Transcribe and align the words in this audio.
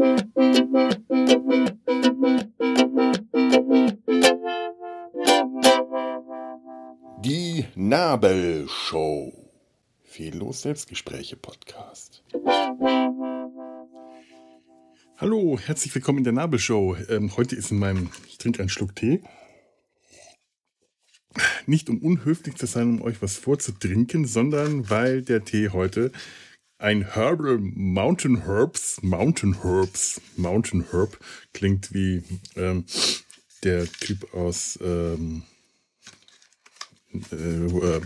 Die 0.00 0.06
Nabelshow. 7.74 9.30
Fehllos 10.04 10.62
Selbstgespräche 10.62 11.36
Podcast. 11.36 12.24
Hallo, 15.18 15.58
herzlich 15.62 15.94
willkommen 15.94 16.18
in 16.18 16.24
der 16.24 16.32
Nabelshow. 16.32 16.96
Ähm, 17.10 17.36
heute 17.36 17.56
ist 17.56 17.70
in 17.70 17.78
meinem, 17.78 18.08
ich 18.26 18.38
trinke 18.38 18.60
einen 18.60 18.70
Schluck 18.70 18.96
Tee. 18.96 19.22
Nicht 21.66 21.90
um 21.90 21.98
unhöflich 21.98 22.56
zu 22.56 22.64
sein, 22.64 22.88
um 22.88 23.02
euch 23.02 23.20
was 23.20 23.36
vorzutrinken, 23.36 24.24
sondern 24.24 24.88
weil 24.88 25.20
der 25.20 25.44
Tee 25.44 25.68
heute 25.68 26.10
ein 26.80 27.12
Herbal 27.12 27.58
Mountain 27.58 28.44
Herbs, 28.46 29.02
Mountain 29.02 29.62
Herbs, 29.62 30.20
Mountain 30.36 30.86
Herb 30.90 31.18
klingt 31.52 31.92
wie 31.92 32.22
ähm, 32.56 32.84
der 33.62 33.86
Typ 33.86 34.32
aus 34.34 34.78
ähm, 34.82 35.42
äh, 37.32 37.36
äh, 37.36 38.00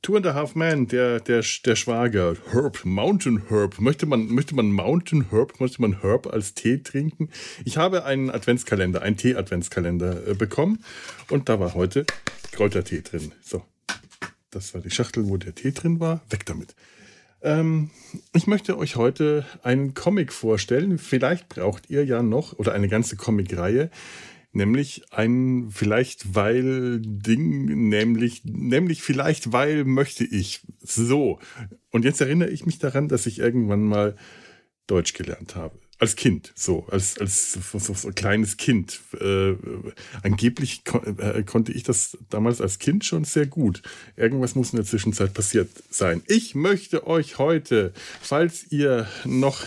Two 0.00 0.16
and 0.16 0.26
a 0.26 0.34
Half 0.34 0.56
Man, 0.56 0.88
der, 0.88 1.20
der, 1.20 1.44
der 1.64 1.76
Schwager, 1.76 2.36
Herb, 2.50 2.84
Mountain 2.84 3.48
Herb. 3.48 3.78
Möchte 3.78 4.06
man, 4.06 4.26
möchte 4.26 4.54
man 4.56 4.72
Mountain 4.72 5.30
Herb, 5.30 5.60
möchte 5.60 5.80
man 5.80 6.00
Herb 6.00 6.26
als 6.26 6.54
Tee 6.54 6.78
trinken? 6.78 7.28
Ich 7.64 7.76
habe 7.76 8.04
einen 8.04 8.30
Adventskalender, 8.30 9.02
einen 9.02 9.16
Tee-Adventskalender 9.16 10.26
äh, 10.28 10.34
bekommen 10.34 10.82
und 11.28 11.48
da 11.48 11.60
war 11.60 11.74
heute 11.74 12.06
Kräutertee 12.50 13.02
drin. 13.02 13.32
So, 13.44 13.64
das 14.50 14.74
war 14.74 14.80
die 14.80 14.90
Schachtel, 14.90 15.28
wo 15.28 15.36
der 15.36 15.54
Tee 15.54 15.72
drin 15.72 16.00
war. 16.00 16.22
Weg 16.30 16.46
damit. 16.46 16.74
Ähm, 17.42 17.90
ich 18.32 18.46
möchte 18.46 18.78
euch 18.78 18.96
heute 18.96 19.44
einen 19.62 19.94
Comic 19.94 20.32
vorstellen. 20.32 20.98
Vielleicht 20.98 21.48
braucht 21.48 21.90
ihr 21.90 22.04
ja 22.04 22.22
noch, 22.22 22.58
oder 22.58 22.72
eine 22.72 22.88
ganze 22.88 23.16
Comicreihe, 23.16 23.90
nämlich 24.52 25.02
ein 25.10 25.68
vielleicht 25.70 26.34
weil 26.34 27.00
Ding, 27.00 27.88
nämlich, 27.88 28.44
nämlich 28.44 29.02
vielleicht 29.02 29.52
weil 29.52 29.84
möchte 29.84 30.24
ich. 30.24 30.62
So. 30.80 31.40
Und 31.90 32.04
jetzt 32.04 32.20
erinnere 32.20 32.50
ich 32.50 32.64
mich 32.64 32.78
daran, 32.78 33.08
dass 33.08 33.26
ich 33.26 33.38
irgendwann 33.38 33.82
mal 33.82 34.16
Deutsch 34.86 35.14
gelernt 35.14 35.56
habe. 35.56 35.78
Als 36.02 36.16
Kind, 36.16 36.52
so, 36.56 36.84
als, 36.90 37.16
als 37.18 37.52
so, 37.52 37.78
so, 37.78 37.94
so 37.94 38.10
kleines 38.10 38.56
Kind. 38.56 38.98
Äh, 39.20 39.54
angeblich 40.24 40.82
kon 40.84 41.16
äh, 41.16 41.44
konnte 41.44 41.70
ich 41.70 41.84
das 41.84 42.18
damals 42.28 42.60
als 42.60 42.80
Kind 42.80 43.04
schon 43.04 43.22
sehr 43.22 43.46
gut. 43.46 43.82
Irgendwas 44.16 44.56
muss 44.56 44.72
in 44.72 44.78
der 44.78 44.84
Zwischenzeit 44.84 45.32
passiert 45.32 45.70
sein. 45.90 46.20
Ich 46.26 46.56
möchte 46.56 47.06
euch 47.06 47.38
heute, 47.38 47.92
falls 48.20 48.66
ihr 48.72 49.06
noch 49.24 49.64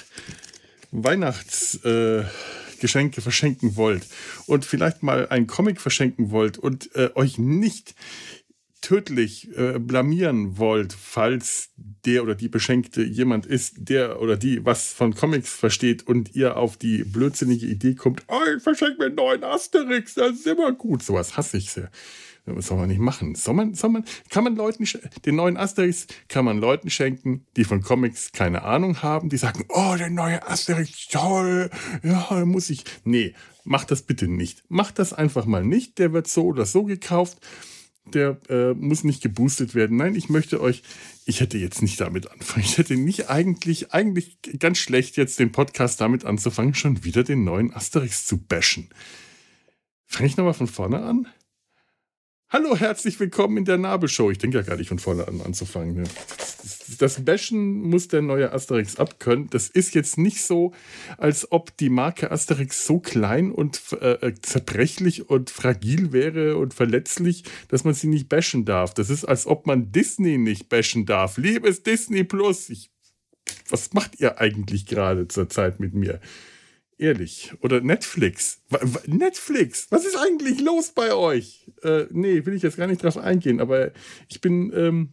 Weihnachts... 0.91 1.75
Äh, 1.85 2.25
verschenken 2.85 3.77
wollt 3.77 4.05
und 4.45 4.63
vielleicht 4.63 5.01
mal 5.01 5.27
einen 5.29 5.47
Comic 5.47 5.81
verschenken 5.81 6.29
wollt 6.29 6.59
und 6.59 6.93
äh, 6.95 7.09
euch 7.15 7.39
nicht 7.39 7.95
tödlich 8.85 9.49
äh, 9.57 9.79
blamieren 9.79 10.59
wollt, 10.59 10.93
falls 10.93 11.69
der 12.05 12.21
oder 12.21 12.35
die 12.35 12.49
Beschenkte 12.49 13.01
jemand 13.01 13.47
ist, 13.47 13.77
der 13.89 14.21
oder 14.21 14.37
die 14.37 14.63
was 14.63 14.93
von 14.93 15.15
Comics 15.15 15.51
versteht 15.51 16.05
und 16.05 16.35
ihr 16.35 16.55
auf 16.55 16.77
die 16.77 17.03
blödsinnige 17.03 17.65
Idee 17.65 17.95
kommt, 17.95 18.21
oh, 18.27 18.39
ich 18.55 18.61
verschenke 18.61 18.99
mir 18.99 19.05
einen 19.05 19.15
neuen 19.15 19.43
Asterix, 19.43 20.13
das 20.13 20.33
ist 20.33 20.45
immer 20.45 20.71
gut. 20.71 21.01
Sowas 21.01 21.35
hasse 21.35 21.57
ich 21.57 21.71
sehr. 21.71 21.89
Das 22.45 22.67
soll 22.67 22.77
man 22.77 22.89
nicht 22.89 22.99
machen. 22.99 23.33
Soll 23.33 23.55
man, 23.55 23.73
soll 23.73 23.89
man, 23.89 24.05
kann 24.29 24.43
man 24.43 24.55
Leuten, 24.55 24.87
den 25.25 25.35
neuen 25.35 25.57
Asterix 25.57 26.05
kann 26.27 26.45
man 26.45 26.59
Leuten 26.59 26.91
schenken, 26.91 27.43
die 27.55 27.63
von 27.63 27.81
Comics 27.81 28.33
keine 28.33 28.61
Ahnung 28.61 29.01
haben, 29.01 29.29
die 29.29 29.37
sagen, 29.37 29.65
oh, 29.69 29.95
der 29.97 30.11
neue 30.11 30.47
Asterix, 30.47 31.07
toll, 31.07 31.71
ja, 32.03 32.45
muss 32.45 32.69
ich. 32.69 32.83
Nee, 33.03 33.33
macht 33.63 33.89
das 33.89 34.03
bitte 34.03 34.27
nicht. 34.27 34.63
Macht 34.69 34.99
das 34.99 35.11
einfach 35.11 35.47
mal 35.47 35.63
nicht. 35.65 35.97
Der 35.97 36.13
wird 36.13 36.27
so 36.27 36.45
oder 36.45 36.67
so 36.67 36.83
gekauft. 36.83 37.39
Der 38.13 38.37
äh, 38.49 38.73
muss 38.73 39.03
nicht 39.03 39.21
geboostet 39.21 39.73
werden. 39.73 39.97
Nein, 39.97 40.15
ich 40.15 40.29
möchte 40.29 40.61
euch, 40.61 40.83
ich 41.25 41.41
hätte 41.41 41.57
jetzt 41.57 41.81
nicht 41.81 41.99
damit 41.99 42.29
anfangen. 42.29 42.65
Ich 42.65 42.77
hätte 42.77 42.95
nicht 42.95 43.29
eigentlich, 43.29 43.93
eigentlich 43.93 44.37
ganz 44.59 44.77
schlecht 44.77 45.17
jetzt 45.17 45.39
den 45.39 45.51
Podcast 45.51 46.01
damit 46.01 46.23
anzufangen, 46.23 46.75
schon 46.75 47.03
wieder 47.03 47.23
den 47.23 47.43
neuen 47.43 47.73
Asterix 47.73 48.25
zu 48.25 48.37
bashen. 48.37 48.89
Fange 50.05 50.27
ich 50.27 50.37
nochmal 50.37 50.53
von 50.53 50.67
vorne 50.67 51.01
an? 51.01 51.27
Hallo, 52.49 52.77
herzlich 52.77 53.19
willkommen 53.19 53.57
in 53.57 53.65
der 53.65 53.79
Nabelshow. 53.79 54.29
Ich 54.29 54.37
denke 54.37 54.57
ja 54.57 54.63
gar 54.63 54.77
nicht 54.77 54.89
von 54.89 54.99
vorne 54.99 55.27
an 55.27 55.41
anzufangen. 55.41 55.95
Ne? 55.95 56.03
Das 56.99 57.25
Bashen 57.25 57.81
muss 57.81 58.07
der 58.07 58.21
neue 58.21 58.53
Asterix 58.53 58.97
abkönnen. 58.97 59.49
Das 59.49 59.67
ist 59.67 59.95
jetzt 59.95 60.19
nicht 60.19 60.43
so, 60.43 60.71
als 61.17 61.51
ob 61.51 61.75
die 61.77 61.89
Marke 61.89 62.31
Asterix 62.31 62.85
so 62.85 62.99
klein 62.99 63.51
und 63.51 63.81
äh, 63.99 64.33
zerbrechlich 64.39 65.27
und 65.27 65.49
fragil 65.49 66.13
wäre 66.13 66.57
und 66.57 66.75
verletzlich, 66.75 67.45
dass 67.69 67.83
man 67.83 67.95
sie 67.95 68.07
nicht 68.07 68.29
bashen 68.29 68.63
darf. 68.63 68.93
Das 68.93 69.09
ist, 69.09 69.25
als 69.25 69.47
ob 69.47 69.65
man 69.65 69.91
Disney 69.91 70.37
nicht 70.37 70.69
bashen 70.69 71.07
darf. 71.07 71.37
Liebes 71.37 71.81
Disney 71.81 72.23
Plus, 72.23 72.69
ich, 72.69 72.91
was 73.69 73.91
macht 73.93 74.19
ihr 74.19 74.39
eigentlich 74.39 74.85
gerade 74.85 75.27
zur 75.27 75.49
Zeit 75.49 75.79
mit 75.79 75.95
mir? 75.95 76.21
Ehrlich. 76.97 77.53
Oder 77.61 77.81
Netflix. 77.81 78.61
Netflix. 79.05 79.87
Was 79.89 80.05
ist 80.05 80.15
eigentlich 80.15 80.61
los 80.61 80.91
bei 80.91 81.13
euch? 81.13 81.69
Äh, 81.83 82.05
nee, 82.11 82.45
will 82.45 82.53
ich 82.53 82.63
jetzt 82.63 82.77
gar 82.77 82.87
nicht 82.87 83.03
drauf 83.03 83.17
eingehen, 83.17 83.59
aber 83.59 83.91
ich 84.29 84.39
bin 84.39 84.71
ähm, 84.73 85.09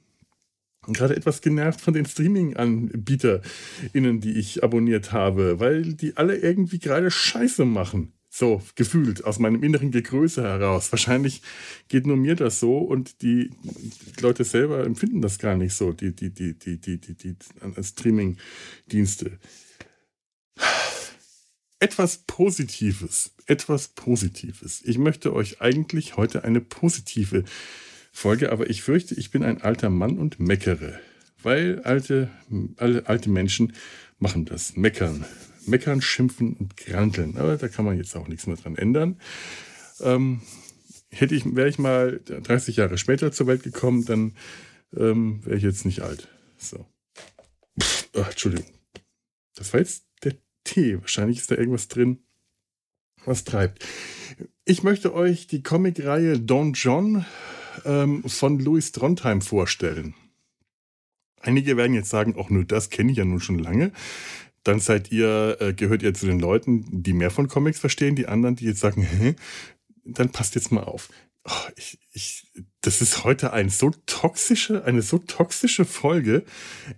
gerade 0.86 1.16
etwas 1.16 1.40
genervt 1.40 1.80
von 1.80 1.94
den 1.94 2.06
Streaming-AnbieterInnen, 2.06 4.20
die 4.20 4.38
ich 4.38 4.62
abonniert 4.62 5.10
habe, 5.12 5.58
weil 5.58 5.94
die 5.94 6.16
alle 6.16 6.36
irgendwie 6.36 6.78
gerade 6.78 7.10
Scheiße 7.10 7.64
machen. 7.64 8.12
So, 8.34 8.62
gefühlt, 8.76 9.24
aus 9.24 9.38
meinem 9.38 9.62
inneren 9.62 9.90
Gegröße 9.90 10.42
heraus. 10.42 10.90
Wahrscheinlich 10.90 11.42
geht 11.88 12.06
nur 12.06 12.16
mir 12.16 12.34
das 12.34 12.60
so 12.60 12.78
und 12.78 13.20
die 13.20 13.50
Leute 14.22 14.44
selber 14.44 14.86
empfinden 14.86 15.20
das 15.20 15.38
gar 15.38 15.54
nicht 15.54 15.74
so, 15.74 15.92
die, 15.92 16.16
die, 16.16 16.30
die, 16.30 16.58
die, 16.58 16.80
die, 16.80 16.98
die, 16.98 17.14
die 17.14 17.36
Streaming-Dienste 17.82 19.32
etwas 21.82 22.18
Positives, 22.28 23.32
etwas 23.46 23.88
Positives. 23.88 24.82
Ich 24.84 24.98
möchte 24.98 25.34
euch 25.34 25.60
eigentlich 25.60 26.16
heute 26.16 26.44
eine 26.44 26.60
positive 26.60 27.42
Folge, 28.12 28.52
aber 28.52 28.70
ich 28.70 28.82
fürchte, 28.82 29.16
ich 29.16 29.32
bin 29.32 29.42
ein 29.42 29.60
alter 29.60 29.90
Mann 29.90 30.16
und 30.16 30.38
meckere, 30.38 31.00
weil 31.42 31.80
alte, 31.80 32.30
alle, 32.76 33.08
alte 33.08 33.30
Menschen 33.30 33.72
machen 34.20 34.44
das, 34.44 34.76
meckern, 34.76 35.24
meckern, 35.66 36.00
schimpfen 36.00 36.54
und 36.54 36.76
granteln. 36.76 37.36
Aber 37.36 37.56
da 37.56 37.66
kann 37.66 37.84
man 37.84 37.96
jetzt 37.96 38.14
auch 38.14 38.28
nichts 38.28 38.46
mehr 38.46 38.56
dran 38.56 38.76
ändern. 38.76 39.18
Ähm, 40.00 40.40
hätte 41.10 41.34
ich, 41.34 41.44
wäre 41.56 41.68
ich 41.68 41.80
mal 41.80 42.20
30 42.24 42.76
Jahre 42.76 42.96
später 42.96 43.32
zur 43.32 43.48
Welt 43.48 43.64
gekommen, 43.64 44.04
dann 44.04 44.36
ähm, 44.96 45.44
wäre 45.44 45.56
ich 45.56 45.64
jetzt 45.64 45.84
nicht 45.84 46.02
alt. 46.02 46.28
So. 46.58 46.86
Oh, 48.14 48.20
Entschuldigung. 48.20 48.70
Das 49.56 49.72
war 49.72 49.80
jetzt 49.80 50.04
Tee. 50.64 51.00
Wahrscheinlich 51.00 51.38
ist 51.38 51.50
da 51.50 51.56
irgendwas 51.56 51.88
drin, 51.88 52.24
was 53.24 53.44
treibt. 53.44 53.84
Ich 54.64 54.82
möchte 54.82 55.14
euch 55.14 55.46
die 55.46 55.62
Comicreihe 55.62 56.38
Don 56.38 56.72
John 56.72 57.24
ähm, 57.84 58.22
von 58.24 58.58
Louis 58.58 58.92
Trondheim 58.92 59.40
vorstellen. 59.40 60.14
Einige 61.40 61.76
werden 61.76 61.94
jetzt 61.94 62.10
sagen, 62.10 62.36
auch 62.36 62.50
nur 62.50 62.64
das 62.64 62.90
kenne 62.90 63.10
ich 63.10 63.18
ja 63.18 63.24
nun 63.24 63.40
schon 63.40 63.58
lange. 63.58 63.92
Dann 64.62 64.78
seid 64.78 65.10
ihr, 65.10 65.56
äh, 65.60 65.74
gehört 65.74 66.02
ihr 66.02 66.14
zu 66.14 66.26
den 66.26 66.38
Leuten, 66.38 67.02
die 67.02 67.12
mehr 67.12 67.32
von 67.32 67.48
Comics 67.48 67.80
verstehen. 67.80 68.14
Die 68.14 68.28
anderen, 68.28 68.54
die 68.54 68.66
jetzt 68.66 68.80
sagen, 68.80 69.02
hä, 69.02 69.34
dann 70.04 70.30
passt 70.30 70.54
jetzt 70.54 70.70
mal 70.70 70.84
auf. 70.84 71.08
Oh, 71.44 71.68
ich, 71.74 71.98
ich, 72.12 72.46
das 72.80 73.02
ist 73.02 73.24
heute 73.24 73.52
ein 73.52 73.68
so 73.68 73.90
toxische, 74.06 74.84
eine 74.84 75.02
so 75.02 75.18
toxische 75.18 75.84
Folge. 75.84 76.44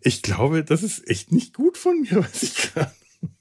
Ich 0.03 0.21
glaube, 0.21 0.63
das 0.63 0.83
ist 0.83 1.09
echt 1.09 1.33
nicht 1.33 1.55
gut 1.55 1.79
von 1.79 2.03
mir, 2.03 2.19
was 2.25 2.43
ich 2.43 2.55
gerade 2.55 2.93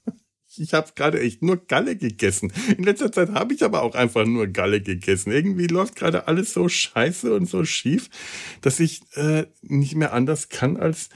ich 0.56 0.74
habe 0.74 0.92
gerade 0.94 1.20
echt 1.20 1.42
nur 1.42 1.66
Galle 1.66 1.96
gegessen. 1.96 2.52
In 2.76 2.84
letzter 2.84 3.12
Zeit 3.12 3.30
habe 3.30 3.54
ich 3.54 3.62
aber 3.62 3.82
auch 3.82 3.94
einfach 3.94 4.26
nur 4.26 4.46
Galle 4.46 4.80
gegessen. 4.80 5.32
Irgendwie 5.32 5.66
läuft 5.66 5.96
gerade 5.96 6.28
alles 6.28 6.52
so 6.52 6.68
scheiße 6.68 7.34
und 7.34 7.46
so 7.46 7.64
schief, 7.64 8.10
dass 8.60 8.80
ich 8.80 9.02
äh, 9.16 9.46
nicht 9.62 9.94
mehr 9.94 10.12
anders 10.12 10.48
kann 10.48 10.76
als 10.76 11.08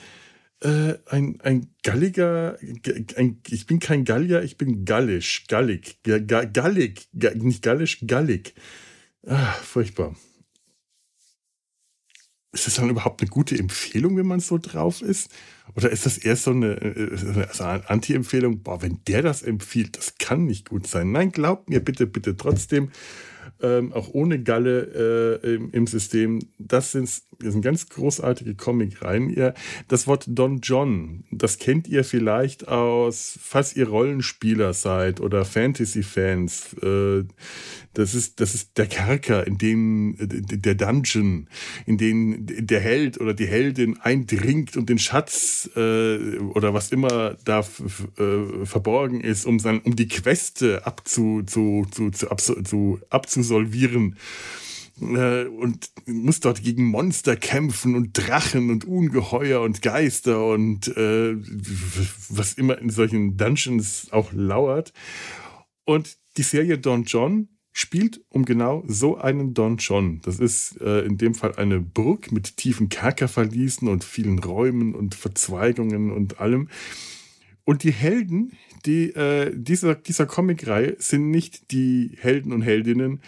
äh, 0.61 0.95
ein, 1.07 1.41
ein 1.41 1.75
galliger, 1.85 2.59
ein, 3.17 3.41
ich 3.49 3.67
bin 3.67 3.79
kein 3.79 4.05
Gallier, 4.05 4.43
ich 4.43 4.57
bin 4.57 4.85
gallisch, 4.85 5.47
gallig, 5.47 6.01
gallig, 6.03 7.09
nicht 7.13 7.63
gallisch, 7.63 7.99
gallig. 8.07 8.55
Ah, 9.25 9.53
furchtbar 9.53 10.17
ist 12.53 12.67
das 12.67 12.77
dann 12.77 12.89
überhaupt 12.89 13.21
eine 13.21 13.31
gute 13.31 13.59
Empfehlung, 13.59 14.17
wenn 14.17 14.27
man 14.27 14.41
so 14.41 14.59
drauf 14.59 15.03
ist? 15.03 15.31
Oder 15.75 15.91
ist 15.91 16.07
das 16.07 16.17
eher 16.17 16.37
so 16.37 16.51
eine, 16.51 17.47
also 17.49 17.65
eine 17.65 17.89
Anti-Empfehlung? 17.91 18.63
Boah, 18.63 18.81
wenn 18.81 19.01
der 19.07 19.23
das 19.23 19.43
empfiehlt, 19.43 19.97
das 19.97 20.15
kann 20.19 20.47
nicht 20.47 20.71
gut 20.71 20.87
sein. 20.87 21.13
Nein, 21.13 21.31
glaubt 21.31 21.69
mir 21.69 21.81
bitte, 21.81 22.07
bitte 22.07 22.37
trotzdem. 22.37 22.91
Ähm, 23.61 23.93
auch 23.93 24.09
ohne 24.13 24.43
Galle 24.43 25.41
äh, 25.43 25.55
im, 25.55 25.71
im, 25.73 25.87
System. 25.87 26.41
Das 26.59 26.93
sind, 26.93 27.11
das 27.41 27.53
sind 27.53 27.63
ganz 27.63 27.89
großartige 27.89 28.55
Comic-Reihen. 28.55 29.31
Ihr, 29.31 29.55
das 29.89 30.07
Wort 30.07 30.25
Don 30.29 30.61
John, 30.61 31.25
das 31.31 31.59
kennt 31.59 31.89
ihr 31.89 32.05
vielleicht 32.05 32.69
aus, 32.69 33.39
falls 33.41 33.75
ihr 33.75 33.89
Rollenspieler 33.89 34.75
seid 34.75 35.21
oder 35.21 35.45
Fantasy-Fans. 35.45 36.77
Äh, 36.83 37.25
das 37.95 38.15
ist, 38.15 38.41
das 38.41 38.55
ist 38.55 38.79
der 38.79 38.87
Kerker, 38.87 39.47
in 39.47 39.59
dem 39.59 40.17
der 40.21 40.75
Dungeon, 40.77 41.49
in 41.85 41.99
den 41.99 42.47
der 42.47 42.81
Held 42.81 43.21
oder 43.21 43.35
die 43.35 43.47
Heldin 43.47 43.99
eindringt 44.01 44.77
und 44.77 44.89
den 44.89 44.99
Schatz 44.99 45.69
äh, 45.75 46.39
oder 46.39 46.75
was 46.75 46.93
immer 46.93 47.37
da 47.45 47.61
äh, 47.61 48.65
verborgen 48.65 49.21
ist, 49.21 49.47
um 49.47 49.59
sein, 49.59 49.81
um 49.81 49.97
die 49.97 50.07
Queste 50.07 50.87
abzu, 50.87 51.43
zu, 51.45 51.87
zu, 51.91 52.11
zu, 52.11 52.31
abzu, 52.31 52.63
zu 52.63 53.01
abzusolvieren 53.11 53.48
äh, 55.01 55.45
und 55.45 55.91
muss 56.07 56.41
dort 56.41 56.63
gegen 56.63 56.85
Monster 56.85 57.37
kämpfen 57.37 57.95
und 57.95 58.13
Drachen 58.13 58.71
und 58.71 58.85
Ungeheuer 58.85 59.61
und 59.61 59.83
Geister 59.83 60.47
und 60.47 60.89
äh, 60.89 61.37
was 62.29 62.55
immer 62.55 62.79
in 62.79 62.91
solchen 62.91 63.37
Dungeons 63.37 64.09
auch 64.11 64.33
lauert. 64.33 64.93
Und 65.85 66.17
die 66.37 66.43
Serie 66.43 66.79
Don 66.79 67.05
John 67.05 67.49
spielt 67.73 68.21
um 68.29 68.45
genau 68.45 68.83
so 68.89 69.19
einen 69.19 69.55
Don 69.55 69.77
John. 69.77 70.21
Das 70.25 70.41
ist 70.41 70.81
äh, 70.81 71.01
in 71.01 71.17
dem 71.17 71.35
Fall 71.35 71.55
eine 71.57 71.81
Burg 71.81 72.33
mit 72.33 72.57
tiefen 72.57 72.89
Kerkerverließen 72.89 73.87
und 73.87 74.03
vielen 74.03 74.41
Räumen 74.41 74.95
und 74.95 75.15
Verzweigungen 75.15 76.11
und 76.11 76.41
allem. 76.41 76.69
Und 77.65 77.85
die 77.85 77.93
Helden 77.93 78.53
die, 78.87 79.15
äh, 79.15 79.53
dieser, 79.55 79.95
dieser 79.95 80.27
Comicreihe 80.27 80.97
sind 80.99 81.31
nicht 81.31 81.71
die 81.73 82.17
Helden 82.21 82.53
und 82.53 82.63
Heldinnen, 82.63 83.21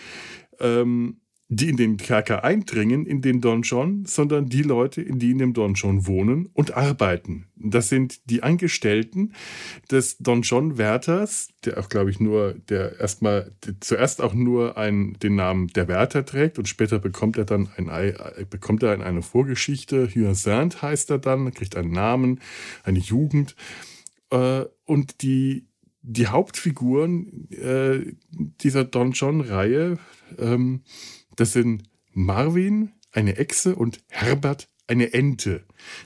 ähm, 0.60 1.20
die 1.52 1.68
in 1.68 1.76
den 1.76 1.96
Kerker 1.96 2.44
eindringen, 2.44 3.04
in 3.04 3.22
den 3.22 3.40
Donjon, 3.40 4.04
sondern 4.06 4.46
die 4.46 4.62
Leute, 4.62 5.04
die 5.04 5.32
in 5.32 5.38
dem 5.38 5.52
Donjon 5.52 6.06
wohnen 6.06 6.48
und 6.52 6.76
arbeiten. 6.76 7.46
Das 7.56 7.88
sind 7.88 8.30
die 8.30 8.44
Angestellten 8.44 9.32
des 9.90 10.18
Donjon-Wärters, 10.18 11.48
der 11.64 11.78
auch, 11.78 11.88
glaube 11.88 12.10
ich, 12.10 12.20
nur, 12.20 12.54
der 12.68 13.00
erstmal, 13.00 13.50
zuerst 13.80 14.22
auch 14.22 14.32
nur 14.32 14.78
ein, 14.78 15.16
den 15.20 15.34
Namen 15.34 15.66
der 15.68 15.88
Wärter 15.88 16.24
trägt 16.24 16.56
und 16.56 16.68
später 16.68 17.00
bekommt 17.00 17.36
er 17.36 17.46
dann 17.46 17.68
ein, 17.76 18.14
bekommt 18.48 18.84
er 18.84 19.00
eine 19.00 19.22
Vorgeschichte. 19.22 20.06
Hyacinthe 20.06 20.80
heißt 20.80 21.10
er 21.10 21.18
dann, 21.18 21.52
kriegt 21.52 21.76
einen 21.76 21.90
Namen, 21.90 22.40
eine 22.84 23.00
Jugend. 23.00 23.56
Äh, 24.30 24.64
und 24.84 25.22
die, 25.22 25.68
die 26.02 26.26
Hauptfiguren 26.28 27.50
äh, 27.50 28.12
dieser 28.30 28.84
Don 28.84 29.12
John-Reihe, 29.12 29.98
ähm, 30.38 30.82
das 31.36 31.52
sind 31.52 31.84
Marvin, 32.12 32.92
eine 33.12 33.36
Echse, 33.36 33.76
und 33.76 34.02
Herbert, 34.08 34.68
eine 34.86 35.12
Ente. 35.12 35.64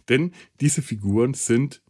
Denn 0.08 0.32
diese 0.60 0.82
Figuren 0.82 1.34
sind 1.34 1.82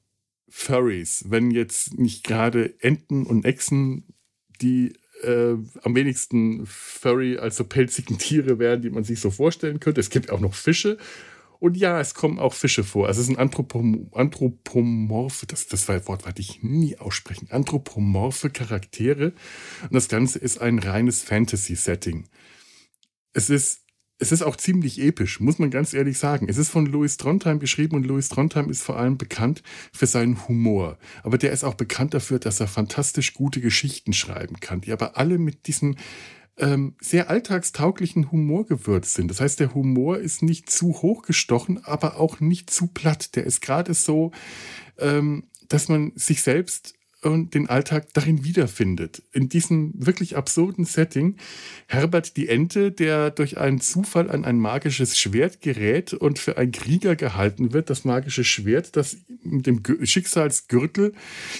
Furries. 0.48 1.24
Wenn 1.28 1.50
jetzt 1.50 1.98
nicht 1.98 2.24
gerade 2.24 2.80
Enten 2.80 3.26
und 3.26 3.44
Echsen 3.44 4.14
die 4.60 4.92
äh, 5.22 5.56
am 5.82 5.94
wenigsten 5.94 6.64
Furry, 6.66 7.38
also 7.38 7.64
pelzigen 7.64 8.18
Tiere 8.18 8.58
wären, 8.58 8.82
die 8.82 8.90
man 8.90 9.04
sich 9.04 9.20
so 9.20 9.30
vorstellen 9.30 9.80
könnte. 9.80 10.00
Es 10.00 10.10
gibt 10.10 10.30
auch 10.30 10.40
noch 10.40 10.54
Fische 10.54 10.98
und 11.64 11.78
ja, 11.78 11.98
es 11.98 12.12
kommen 12.12 12.38
auch 12.38 12.52
Fische 12.52 12.84
vor. 12.84 13.06
Also 13.06 13.22
es 13.22 13.26
sind 13.26 13.38
Anthropom 13.38 14.10
anthropomorphe, 14.12 15.46
das, 15.46 15.66
das 15.66 15.88
Wort 15.88 16.26
werde 16.26 16.42
ich 16.42 16.62
nie 16.62 16.98
aussprechen, 16.98 17.48
anthropomorphe 17.50 18.50
Charaktere. 18.50 19.32
Und 19.84 19.94
das 19.94 20.08
Ganze 20.08 20.38
ist 20.38 20.60
ein 20.60 20.78
reines 20.78 21.22
Fantasy-Setting. 21.22 22.28
Es 23.32 23.48
ist 23.48 23.80
es 24.18 24.30
ist 24.30 24.42
auch 24.42 24.56
ziemlich 24.56 25.00
episch, 25.00 25.40
muss 25.40 25.58
man 25.58 25.70
ganz 25.70 25.94
ehrlich 25.94 26.18
sagen. 26.18 26.48
Es 26.50 26.58
ist 26.58 26.68
von 26.68 26.84
Louis 26.84 27.16
Trondheim 27.16 27.60
geschrieben 27.60 27.96
und 27.96 28.04
Louis 28.04 28.28
Trondheim 28.28 28.68
ist 28.68 28.82
vor 28.82 28.98
allem 28.98 29.16
bekannt 29.16 29.62
für 29.90 30.06
seinen 30.06 30.46
Humor. 30.46 30.98
Aber 31.22 31.38
der 31.38 31.50
ist 31.50 31.64
auch 31.64 31.74
bekannt 31.74 32.12
dafür, 32.12 32.38
dass 32.38 32.60
er 32.60 32.68
fantastisch 32.68 33.32
gute 33.32 33.62
Geschichten 33.62 34.12
schreiben 34.12 34.60
kann, 34.60 34.82
die 34.82 34.92
aber 34.92 35.16
alle 35.16 35.38
mit 35.38 35.66
diesem 35.66 35.96
ähm, 36.56 36.94
sehr 37.00 37.30
alltagstauglichen 37.30 38.30
Humor 38.30 38.66
gewürzt 38.66 39.14
sind. 39.14 39.28
Das 39.28 39.40
heißt, 39.40 39.60
der 39.60 39.74
Humor 39.74 40.18
ist 40.18 40.42
nicht 40.42 40.70
zu 40.70 41.02
hochgestochen, 41.02 41.84
aber 41.84 42.18
auch 42.18 42.40
nicht 42.40 42.70
zu 42.70 42.86
platt. 42.86 43.34
Der 43.36 43.44
ist 43.44 43.60
gerade 43.60 43.94
so, 43.94 44.32
ähm, 44.98 45.44
dass 45.68 45.88
man 45.88 46.12
sich 46.14 46.42
selbst 46.42 46.94
und 47.24 47.54
den 47.54 47.68
Alltag 47.68 48.08
darin 48.12 48.44
wiederfindet. 48.44 49.22
In 49.32 49.48
diesem 49.48 49.92
wirklich 49.94 50.36
absurden 50.36 50.84
Setting. 50.84 51.36
Herbert 51.86 52.36
die 52.36 52.48
Ente, 52.48 52.92
der 52.92 53.30
durch 53.30 53.58
einen 53.58 53.80
Zufall 53.80 54.30
an 54.30 54.44
ein 54.44 54.58
magisches 54.58 55.18
Schwert 55.18 55.60
gerät 55.60 56.12
und 56.12 56.38
für 56.38 56.58
einen 56.58 56.72
Krieger 56.72 57.16
gehalten 57.16 57.72
wird. 57.72 57.88
Das 57.88 58.04
magische 58.04 58.44
Schwert, 58.44 58.96
das 58.96 59.16
mit 59.42 59.66
dem 59.66 59.82
Schicksalsgürtel, 60.02 61.14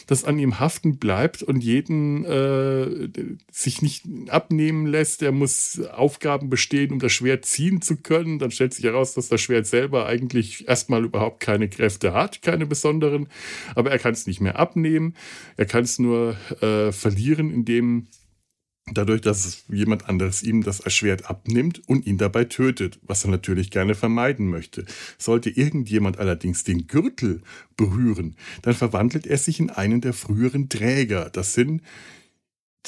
das 0.07 0.25
an 0.25 0.39
ihm 0.39 0.61
haften 0.61 0.99
bleibt 0.99 1.43
und 1.43 1.63
jeden 1.63 2.25
äh, 2.25 3.09
sich 3.51 3.81
nicht 3.81 4.05
abnehmen 4.29 4.87
lässt. 4.87 5.23
Er 5.23 5.33
muss 5.33 5.81
Aufgaben 5.81 6.51
bestehen, 6.51 6.93
um 6.93 6.99
das 6.99 7.13
Schwert 7.13 7.45
ziehen 7.45 7.81
zu 7.81 7.97
können. 7.97 8.39
Dann 8.39 8.51
stellt 8.51 8.75
sich 8.75 8.85
heraus, 8.85 9.15
dass 9.15 9.29
das 9.29 9.41
Schwert 9.41 9.67
selber 9.67 10.07
eigentlich 10.07 10.69
erstmal 10.69 11.05
überhaupt 11.05 11.41
keine 11.41 11.69
Kräfte 11.69 12.13
hat, 12.13 12.43
keine 12.43 12.67
besonderen, 12.67 13.29
aber 13.75 13.91
er 13.91 13.99
kann 13.99 14.13
es 14.13 14.27
nicht 14.27 14.41
mehr 14.41 14.59
abnehmen. 14.59 15.15
Er 15.57 15.67
kann 15.67 15.85
es 15.85 15.99
nur 15.99 16.37
äh, 16.61 16.93
verlieren, 16.93 17.53
indem 17.53 18.09
dadurch, 18.93 19.23
dass 19.23 19.65
jemand 19.69 20.09
anderes 20.09 20.43
ihm 20.43 20.63
das 20.63 20.83
Schwert 20.93 21.31
abnimmt 21.31 21.83
und 21.89 22.07
ihn 22.07 22.19
dabei 22.19 22.45
tötet, 22.45 22.99
was 23.03 23.25
er 23.25 23.31
natürlich 23.31 23.71
gerne 23.71 23.95
vermeiden 23.95 24.49
möchte. 24.49 24.85
Sollte 25.17 25.51
irgendjemand 25.51 26.19
allerdings 26.19 26.65
den 26.65 26.87
Gürtel 26.87 27.43
berühren, 27.77 28.37
dann 28.63 28.75
verwandelt 28.75 29.27
er 29.27 29.39
sich 29.39 29.61
in 29.61 29.71
einen 29.71 30.01
der 30.01 30.13
früheren 30.13 30.69
Träger. 30.69 31.31
Das 31.31 31.55
sind 31.55 31.83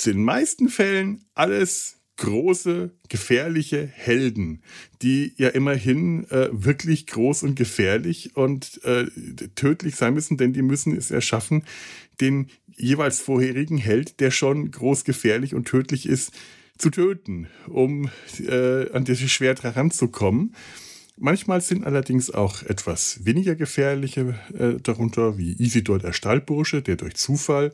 in 0.05 0.13
den 0.13 0.25
meisten 0.25 0.69
Fällen 0.69 1.25
alles 1.35 1.96
große, 2.17 2.91
gefährliche 3.09 3.87
Helden, 3.87 4.63
die 5.03 5.35
ja 5.37 5.49
immerhin 5.49 6.29
äh, 6.31 6.49
wirklich 6.53 7.07
groß 7.07 7.43
und 7.43 7.57
gefährlich 7.57 8.37
und 8.37 8.83
äh, 8.85 9.07
tödlich 9.55 9.97
sein 9.97 10.15
müssen, 10.15 10.37
denn 10.37 10.53
die 10.53 10.63
müssen 10.63 10.97
es 10.97 11.11
erschaffen, 11.11 11.65
den 12.21 12.49
jeweils 12.77 13.21
vorherigen 13.21 13.79
Held, 13.79 14.21
der 14.21 14.31
schon 14.31 14.71
groß, 14.71 15.05
gefährlich 15.05 15.55
und 15.55 15.67
tödlich 15.67 16.07
ist, 16.07 16.33
zu 16.79 16.91
töten, 16.91 17.49
um 17.69 18.11
äh, 18.39 18.91
an 18.93 19.05
dieses 19.05 19.31
Schwert 19.31 19.63
heranzukommen. 19.63 20.55
Manchmal 21.19 21.63
sind 21.63 21.87
allerdings 21.87 22.31
auch 22.31 22.63
etwas 22.63 23.25
weniger 23.25 23.55
gefährliche 23.55 24.39
äh, 24.53 24.75
darunter, 24.83 25.39
wie 25.39 25.53
Isidor 25.53 25.99
der 25.99 26.13
Stallbursche, 26.13 26.83
der 26.83 26.97
durch 26.97 27.15
Zufall 27.17 27.73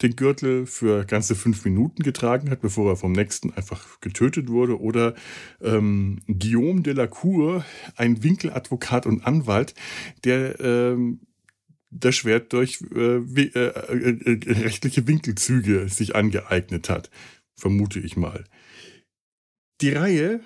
den 0.00 0.16
Gürtel 0.16 0.64
für 0.64 1.04
ganze 1.04 1.34
fünf 1.34 1.66
Minuten 1.66 2.02
getragen 2.02 2.48
hat, 2.48 2.62
bevor 2.62 2.90
er 2.90 2.96
vom 2.96 3.12
nächsten 3.12 3.52
einfach 3.52 4.00
getötet 4.00 4.48
wurde. 4.48 4.80
Oder 4.80 5.14
ähm, 5.60 6.20
Guillaume 6.28 6.80
de 6.80 6.94
la 6.94 7.06
Cour, 7.06 7.62
ein 7.96 8.22
Winkeladvokat 8.22 9.04
und 9.04 9.26
Anwalt, 9.26 9.74
der 10.24 10.58
ähm, 10.60 11.20
das 11.90 12.16
Schwert 12.16 12.54
durch 12.54 12.82
äh, 12.94 13.16
äh, 13.16 13.50
äh, 13.54 14.52
rechtliche 14.52 15.06
Winkelzüge 15.06 15.90
sich 15.90 16.14
angeeignet 16.16 16.88
hat, 16.88 17.10
vermute 17.54 18.00
ich 18.00 18.16
mal. 18.16 18.44
Die 19.82 19.90
Reihe 19.90 20.40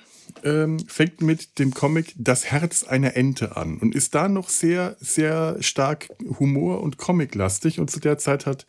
ähm, 0.44 0.78
fängt 0.86 1.20
mit 1.20 1.58
dem 1.58 1.72
Comic 1.72 2.14
Das 2.16 2.44
Herz 2.44 2.84
einer 2.84 3.16
Ente 3.16 3.56
an 3.56 3.78
und 3.78 3.94
ist 3.94 4.14
da 4.14 4.28
noch 4.28 4.48
sehr, 4.48 4.96
sehr 5.00 5.56
stark 5.60 6.08
Humor- 6.38 6.82
und 6.82 6.98
Comiclastig. 6.98 7.80
Und 7.80 7.90
zu 7.90 8.00
der 8.00 8.18
Zeit 8.18 8.46
hat 8.46 8.66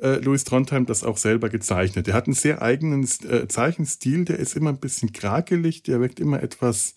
äh, 0.00 0.16
Louis 0.16 0.44
Trondheim 0.44 0.86
das 0.86 1.04
auch 1.04 1.16
selber 1.16 1.48
gezeichnet. 1.48 2.08
Er 2.08 2.14
hat 2.14 2.26
einen 2.26 2.34
sehr 2.34 2.62
eigenen 2.62 3.08
äh, 3.28 3.48
Zeichenstil, 3.48 4.24
der 4.24 4.38
ist 4.38 4.56
immer 4.56 4.70
ein 4.70 4.80
bisschen 4.80 5.12
krakelig, 5.12 5.82
der 5.82 6.00
wirkt 6.00 6.20
immer 6.20 6.42
etwas 6.42 6.94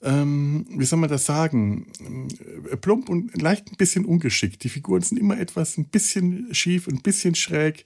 ähm, 0.00 0.64
wie 0.70 0.84
soll 0.84 1.00
man 1.00 1.10
das 1.10 1.26
sagen, 1.26 1.86
äh, 2.70 2.76
plump 2.76 3.08
und 3.08 3.40
leicht 3.40 3.70
ein 3.70 3.76
bisschen 3.76 4.04
ungeschickt. 4.04 4.62
Die 4.62 4.68
Figuren 4.68 5.02
sind 5.02 5.18
immer 5.18 5.38
etwas 5.40 5.76
ein 5.76 5.86
bisschen 5.86 6.54
schief, 6.54 6.86
ein 6.86 7.02
bisschen 7.02 7.34
schräg, 7.34 7.84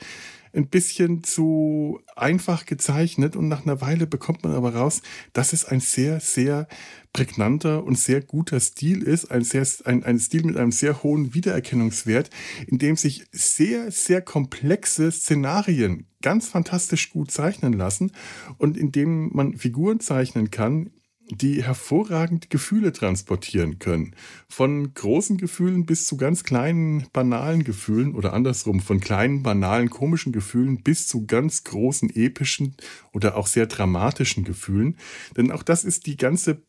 ein 0.55 0.69
bisschen 0.69 1.25
zu 1.25 2.01
einfach 2.15 2.67
gezeichnet 2.67 3.37
und 3.37 3.49
nach 3.49 3.65
einer 3.65 3.81
Weile 3.81 4.07
bekommt 4.07 4.45
man 4.45 4.55
aber 4.55 4.75
raus, 4.75 5.03
dass 5.33 5.53
es 5.53 5.65
ein 5.65 5.81
sehr, 5.81 6.21
sehr 6.21 6.69
prägnanter 7.13 7.85
und 7.85 7.99
sehr 7.99 8.21
guter 8.21 8.61
Stil 8.61 9.03
ist, 9.03 9.31
ein, 9.31 9.45
sehr, 9.45 9.67
ein, 9.85 10.05
ein 10.05 10.19
Stil 10.19 10.45
mit 10.45 10.57
einem 10.57 10.73
sehr 10.73 11.03
hohen 11.03 11.35
Wiedererkennungswert, 11.35 12.31
in 12.67 12.79
dem 12.79 12.97
sich 12.97 13.25
sehr, 13.33 13.91
sehr 13.91 14.23
komplexe 14.23 15.11
Szenarien 15.11 16.07
ganz 16.23 16.49
fantastisch 16.49 17.11
gut 17.11 17.31
zeichnen 17.31 17.73
lassen 17.73 18.13
und 18.59 18.77
in 18.77 18.93
dem 18.93 19.31
man 19.35 19.57
Figuren 19.57 20.01
zeichnen 20.01 20.51
kann, 20.51 20.91
die 21.37 21.63
hervorragend 21.63 22.51
Gefühle 22.51 22.93
transportieren 22.93 23.79
können. 23.79 24.15
Von 24.49 24.93
großen 24.95 25.39
Gefühlen 25.39 25.87
bis 25.87 26.07
zu 26.07 26.17
ganz 26.17 26.45
kleinen, 26.45 27.07
banalen 27.13 27.65
Gefühlen 27.65 28.15
oder 28.15 28.33
andersrum, 28.33 28.81
von 28.81 29.01
kleinen, 29.01 29.43
banalen, 29.43 29.91
komischen 29.91 30.33
Gefühlen 30.33 30.83
bis 30.83 31.07
zu 31.07 31.27
ganz 31.27 31.65
großen, 31.65 32.11
epischen 32.15 32.77
oder 33.13 33.37
auch 33.37 33.47
sehr 33.47 33.67
dramatischen 33.67 34.45
Gefühlen. 34.45 34.97
Denn 35.37 35.51
auch 35.51 35.63
das 35.63 35.85
ist 35.85 36.07
die 36.07 36.17
ganze 36.17 36.63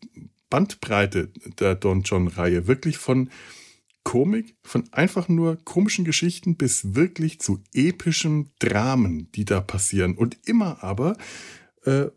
Bandbreite 0.49 1.31
der 1.59 1.75
Don 1.75 2.03
John-Reihe. 2.03 2.67
Wirklich 2.67 2.97
von 2.97 3.29
Komik, 4.03 4.55
von 4.63 4.83
einfach 4.91 5.29
nur 5.29 5.57
komischen 5.63 6.05
Geschichten 6.05 6.57
bis 6.57 6.93
wirklich 6.93 7.39
zu 7.39 7.63
epischen 7.73 8.51
Dramen, 8.59 9.31
die 9.31 9.45
da 9.45 9.61
passieren. 9.61 10.15
Und 10.15 10.37
immer 10.45 10.83
aber 10.83 11.15
äh, 11.85 12.07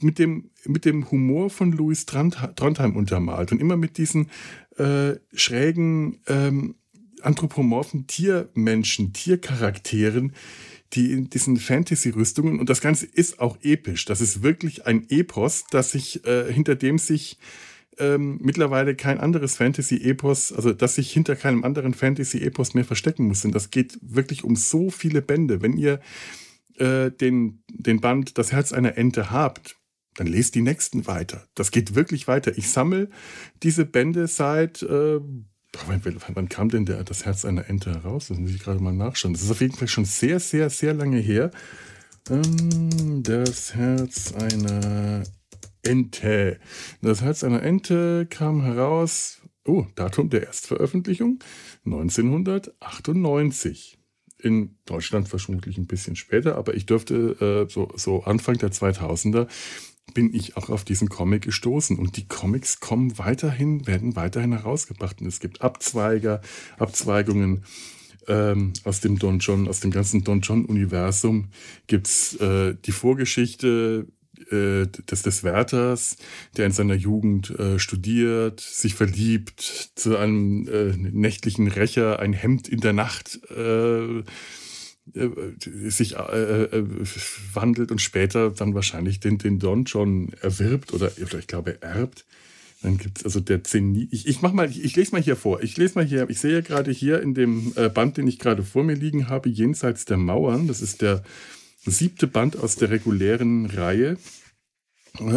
mit 0.00 0.18
dem, 0.18 0.50
mit 0.66 0.84
dem 0.84 1.10
Humor 1.10 1.50
von 1.50 1.72
Louis 1.72 2.06
Trondheim 2.06 2.96
untermalt 2.96 3.52
und 3.52 3.60
immer 3.60 3.76
mit 3.76 3.98
diesen 3.98 4.30
äh, 4.76 5.14
schrägen, 5.34 6.20
ähm, 6.26 6.74
anthropomorphen 7.22 8.06
Tiermenschen, 8.06 9.12
Tiercharakteren, 9.12 10.32
die 10.92 11.12
in 11.12 11.30
diesen 11.30 11.56
Fantasy-Rüstungen, 11.56 12.60
und 12.60 12.68
das 12.68 12.80
Ganze 12.80 13.06
ist 13.06 13.38
auch 13.40 13.56
episch, 13.62 14.04
das 14.04 14.20
ist 14.20 14.42
wirklich 14.42 14.86
ein 14.86 15.08
Epos, 15.08 15.64
das 15.70 15.92
sich, 15.92 16.24
äh, 16.26 16.52
hinter 16.52 16.74
dem 16.74 16.98
sich 16.98 17.38
ähm, 17.98 18.38
mittlerweile 18.42 18.94
kein 18.94 19.20
anderes 19.20 19.56
Fantasy-Epos, 19.56 20.52
also 20.52 20.72
dass 20.72 20.96
sich 20.96 21.12
hinter 21.12 21.36
keinem 21.36 21.64
anderen 21.64 21.94
Fantasy-Epos 21.94 22.74
mehr 22.74 22.84
verstecken 22.84 23.26
muss. 23.26 23.44
Und 23.44 23.54
das 23.54 23.70
geht 23.70 23.98
wirklich 24.02 24.44
um 24.44 24.56
so 24.56 24.90
viele 24.90 25.22
Bände. 25.22 25.62
Wenn 25.62 25.76
ihr 25.76 26.00
äh, 26.78 27.10
den, 27.10 27.62
den 27.68 28.00
Band 28.00 28.38
Das 28.38 28.52
Herz 28.52 28.72
einer 28.72 28.96
Ente 28.96 29.30
habt, 29.30 29.76
dann 30.14 30.26
lest 30.26 30.54
die 30.54 30.62
nächsten 30.62 31.06
weiter. 31.06 31.46
Das 31.54 31.70
geht 31.70 31.94
wirklich 31.94 32.28
weiter. 32.28 32.56
Ich 32.56 32.70
sammle 32.70 33.08
diese 33.62 33.86
Bände 33.86 34.26
seit, 34.26 34.82
äh, 34.82 35.20
wann, 35.86 36.02
wann, 36.34 36.48
kam 36.48 36.68
denn 36.68 36.84
der, 36.84 37.04
das 37.04 37.24
Herz 37.24 37.44
einer 37.44 37.68
Ente 37.68 37.92
heraus? 37.92 38.28
Das 38.28 38.38
muss 38.38 38.50
ich 38.50 38.62
gerade 38.62 38.82
mal 38.82 38.92
nachschauen. 38.92 39.32
Das 39.32 39.42
ist 39.42 39.50
auf 39.50 39.60
jeden 39.60 39.76
Fall 39.76 39.88
schon 39.88 40.04
sehr, 40.04 40.40
sehr, 40.40 40.70
sehr 40.70 40.94
lange 40.94 41.18
her. 41.18 41.50
Ähm, 42.30 43.22
das 43.22 43.74
Herz 43.74 44.32
einer 44.34 45.24
Ente. 45.82 46.60
Das 47.00 47.22
Herz 47.22 47.42
einer 47.42 47.62
Ente 47.62 48.26
kam 48.26 48.62
heraus, 48.62 49.40
oh, 49.64 49.86
Datum 49.94 50.30
der 50.30 50.46
Erstveröffentlichung 50.46 51.38
1998 51.84 53.98
in 54.42 54.76
Deutschland 54.84 55.28
vermutlich 55.28 55.78
ein 55.78 55.86
bisschen 55.86 56.16
später, 56.16 56.56
aber 56.56 56.74
ich 56.74 56.86
dürfte 56.86 57.66
äh, 57.68 57.72
so, 57.72 57.90
so 57.96 58.24
Anfang 58.24 58.58
der 58.58 58.72
2000er 58.72 59.46
bin 60.14 60.34
ich 60.34 60.56
auch 60.56 60.68
auf 60.68 60.84
diesen 60.84 61.08
Comic 61.08 61.42
gestoßen. 61.42 61.98
Und 61.98 62.16
die 62.16 62.26
Comics 62.26 62.80
kommen 62.80 63.18
weiterhin, 63.18 63.86
werden 63.86 64.16
weiterhin 64.16 64.52
herausgebracht. 64.52 65.20
Und 65.20 65.26
es 65.26 65.40
gibt 65.40 65.62
Abzweiger, 65.62 66.40
Abzweigungen 66.78 67.64
ähm, 68.28 68.72
aus 68.84 69.00
dem 69.00 69.18
Don 69.18 69.38
John, 69.38 69.68
aus 69.68 69.80
dem 69.80 69.90
ganzen 69.90 70.24
Don 70.24 70.40
John 70.40 70.64
Universum 70.64 71.48
gibt's 71.86 72.34
äh, 72.34 72.74
die 72.84 72.92
Vorgeschichte 72.92 74.06
äh, 74.50 74.86
des, 74.86 75.22
des 75.22 75.44
Wärters, 75.44 76.16
der 76.56 76.66
in 76.66 76.72
seiner 76.72 76.94
Jugend 76.94 77.50
äh, 77.58 77.78
studiert, 77.78 78.60
sich 78.60 78.94
verliebt, 78.94 79.60
zu 79.94 80.16
einem 80.16 80.66
äh, 80.68 80.96
nächtlichen 80.96 81.68
Rächer 81.68 82.18
ein 82.18 82.32
Hemd 82.32 82.68
in 82.68 82.80
der 82.80 82.92
Nacht 82.92 83.40
äh, 83.50 84.18
äh 84.18 84.24
sich 85.88 86.16
äh, 86.16 86.62
äh, 86.62 86.84
wandelt 87.52 87.90
und 87.90 88.00
später 88.00 88.50
dann 88.50 88.74
wahrscheinlich 88.74 89.20
den, 89.20 89.38
den 89.38 89.58
Don 89.58 89.84
John 89.84 90.32
erwirbt 90.40 90.92
oder, 90.92 91.10
oder 91.20 91.38
ich 91.38 91.46
glaube 91.46 91.82
erbt. 91.82 92.24
Dann 92.82 92.98
gibt 92.98 93.18
es 93.18 93.24
also 93.24 93.38
der 93.40 93.62
Zenit. 93.62 94.12
Ich, 94.12 94.26
ich 94.26 94.42
mach 94.42 94.52
mal, 94.52 94.68
ich, 94.68 94.84
ich, 94.84 94.96
lese 94.96 95.12
mal 95.12 95.22
hier 95.22 95.36
vor. 95.36 95.62
Ich 95.62 95.76
lese 95.76 95.94
mal 95.94 96.04
hier, 96.04 96.28
ich 96.28 96.40
sehe 96.40 96.62
gerade 96.62 96.90
hier 96.90 97.22
in 97.22 97.32
dem 97.32 97.72
äh, 97.76 97.88
Band, 97.88 98.16
den 98.16 98.26
ich 98.26 98.40
gerade 98.40 98.64
vor 98.64 98.82
mir 98.82 98.96
liegen 98.96 99.28
habe, 99.28 99.48
jenseits 99.48 100.04
der 100.04 100.16
Mauern. 100.16 100.66
Das 100.66 100.82
ist 100.82 101.00
der 101.00 101.22
siebte 101.84 102.26
Band 102.26 102.56
aus 102.56 102.76
der 102.76 102.90
regulären 102.90 103.66
Reihe. 103.66 104.16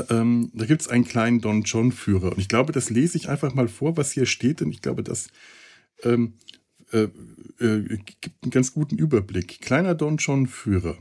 Ähm, 0.09 0.51
da 0.53 0.65
gibt 0.65 0.81
es 0.81 0.87
einen 0.87 1.05
kleinen 1.05 1.41
Don 1.41 1.63
John-Führer. 1.63 2.31
Und 2.31 2.39
ich 2.39 2.47
glaube, 2.47 2.71
das 2.71 2.89
lese 2.89 3.17
ich 3.17 3.29
einfach 3.29 3.53
mal 3.53 3.67
vor, 3.67 3.97
was 3.97 4.11
hier 4.11 4.25
steht. 4.25 4.61
Und 4.61 4.71
ich 4.71 4.81
glaube, 4.81 5.03
das 5.03 5.27
ähm, 6.03 6.33
äh, 6.91 7.07
äh, 7.59 7.97
gibt 8.21 8.43
einen 8.43 8.51
ganz 8.51 8.73
guten 8.73 8.97
Überblick. 8.97 9.59
Kleiner 9.61 9.95
Don 9.95 10.17
John-Führer. 10.17 10.97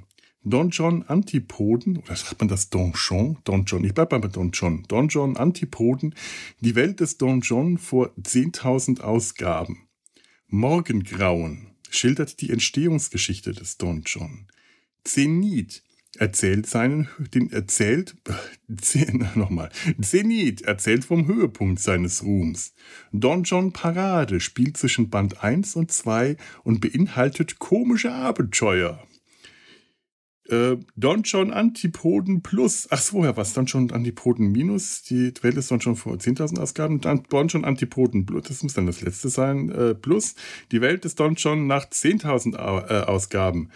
Don 0.47 0.69
John 0.69 1.05
Antipoden, 1.05 1.97
oder 1.97 2.17
sagt 2.17 2.39
man 2.39 2.49
das 2.49 2.69
Don 2.69 2.93
John? 2.95 3.39
Don 3.45 3.65
John, 3.65 3.83
ich 3.83 3.95
bleibe 3.95 4.19
bei 4.19 4.29
Don 4.29 4.51
John. 4.51 4.85
Don 4.89 5.09
John 5.09 5.39
Antipoden, 5.39 6.15
die 6.61 6.75
Welt 6.75 7.01
des 7.01 7.17
Don 7.17 7.41
John 7.41 7.79
vor 7.79 8.13
10.000 8.21 9.01
Ausgaben. 9.01 9.89
Morgengrauen 10.49 11.69
schildert 11.89 12.43
die 12.43 12.51
Entstehungsgeschichte 12.51 13.53
des 13.53 13.79
Don 13.79 14.03
John. 14.05 14.47
Zenit 15.05 15.83
erzählt 16.17 16.67
seinen, 16.67 17.09
den 17.35 17.51
erzählt, 17.51 18.15
nochmal, 19.35 19.71
Zenit 20.01 20.63
erzählt 20.63 21.05
vom 21.05 21.27
Höhepunkt 21.27 21.81
seines 21.81 22.23
Ruhms. 22.25 22.75
Don 23.13 23.43
John 23.43 23.73
Parade 23.73 24.41
spielt 24.41 24.77
zwischen 24.77 25.11
Band 25.11 25.43
1 25.43 25.77
und 25.77 25.93
2 25.93 26.37
und 26.63 26.81
beinhaltet 26.81 27.59
komische 27.59 28.13
Abenteuer. 28.13 29.03
Äh, 30.49 30.77
Don 30.95 31.23
John 31.23 31.53
Antipoden 31.53 32.43
Plus, 32.43 32.87
ach 32.91 33.01
so, 33.01 33.25
ja, 33.25 33.37
was, 33.37 33.55
Don 33.55 33.65
John 33.65 33.91
Antipoden 33.91 34.53
Minus, 34.53 35.03
die 35.03 35.33
Welt 35.41 35.57
ist 35.57 35.71
Don 35.71 35.79
John 35.79 35.97
vor 35.97 36.15
10.000 36.15 36.61
Ausgaben, 36.61 37.01
dann 37.01 37.23
Don 37.31 37.49
John 37.49 37.65
Antipoden 37.65 38.27
Plus, 38.27 38.45
das 38.45 38.63
muss 38.63 38.75
dann 38.75 38.87
das 38.87 39.01
letzte 39.01 39.31
sein, 39.31 39.71
äh, 39.71 39.95
Plus, 39.95 40.35
die 40.71 40.83
Welt 40.83 41.07
ist 41.07 41.19
Don 41.19 41.35
John 41.35 41.67
nach 41.67 41.87
10.000 41.87 42.57
äh, 42.57 43.05
Ausgaben. 43.05 43.71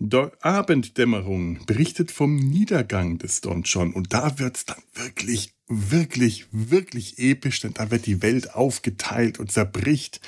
Do 0.00 0.30
Abenddämmerung 0.40 1.64
berichtet 1.66 2.12
vom 2.12 2.36
Niedergang 2.36 3.18
des 3.18 3.40
Don 3.40 3.62
John. 3.62 3.92
Und 3.92 4.12
da 4.12 4.38
wird's 4.38 4.64
dann 4.64 4.82
wirklich, 4.94 5.54
wirklich, 5.66 6.46
wirklich 6.52 7.18
episch, 7.18 7.60
denn 7.60 7.74
da 7.74 7.90
wird 7.90 8.06
die 8.06 8.22
Welt 8.22 8.54
aufgeteilt 8.54 9.40
und 9.40 9.50
zerbricht 9.50 10.20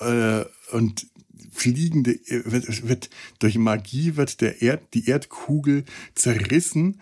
äh, 0.00 0.44
und 0.72 1.06
fliegende 1.52 2.18
wird, 2.44 2.88
wird 2.88 3.10
durch 3.38 3.56
Magie 3.56 4.16
wird 4.16 4.40
der 4.40 4.60
Erd 4.60 4.92
die 4.92 5.08
Erdkugel 5.08 5.84
zerrissen 6.14 7.00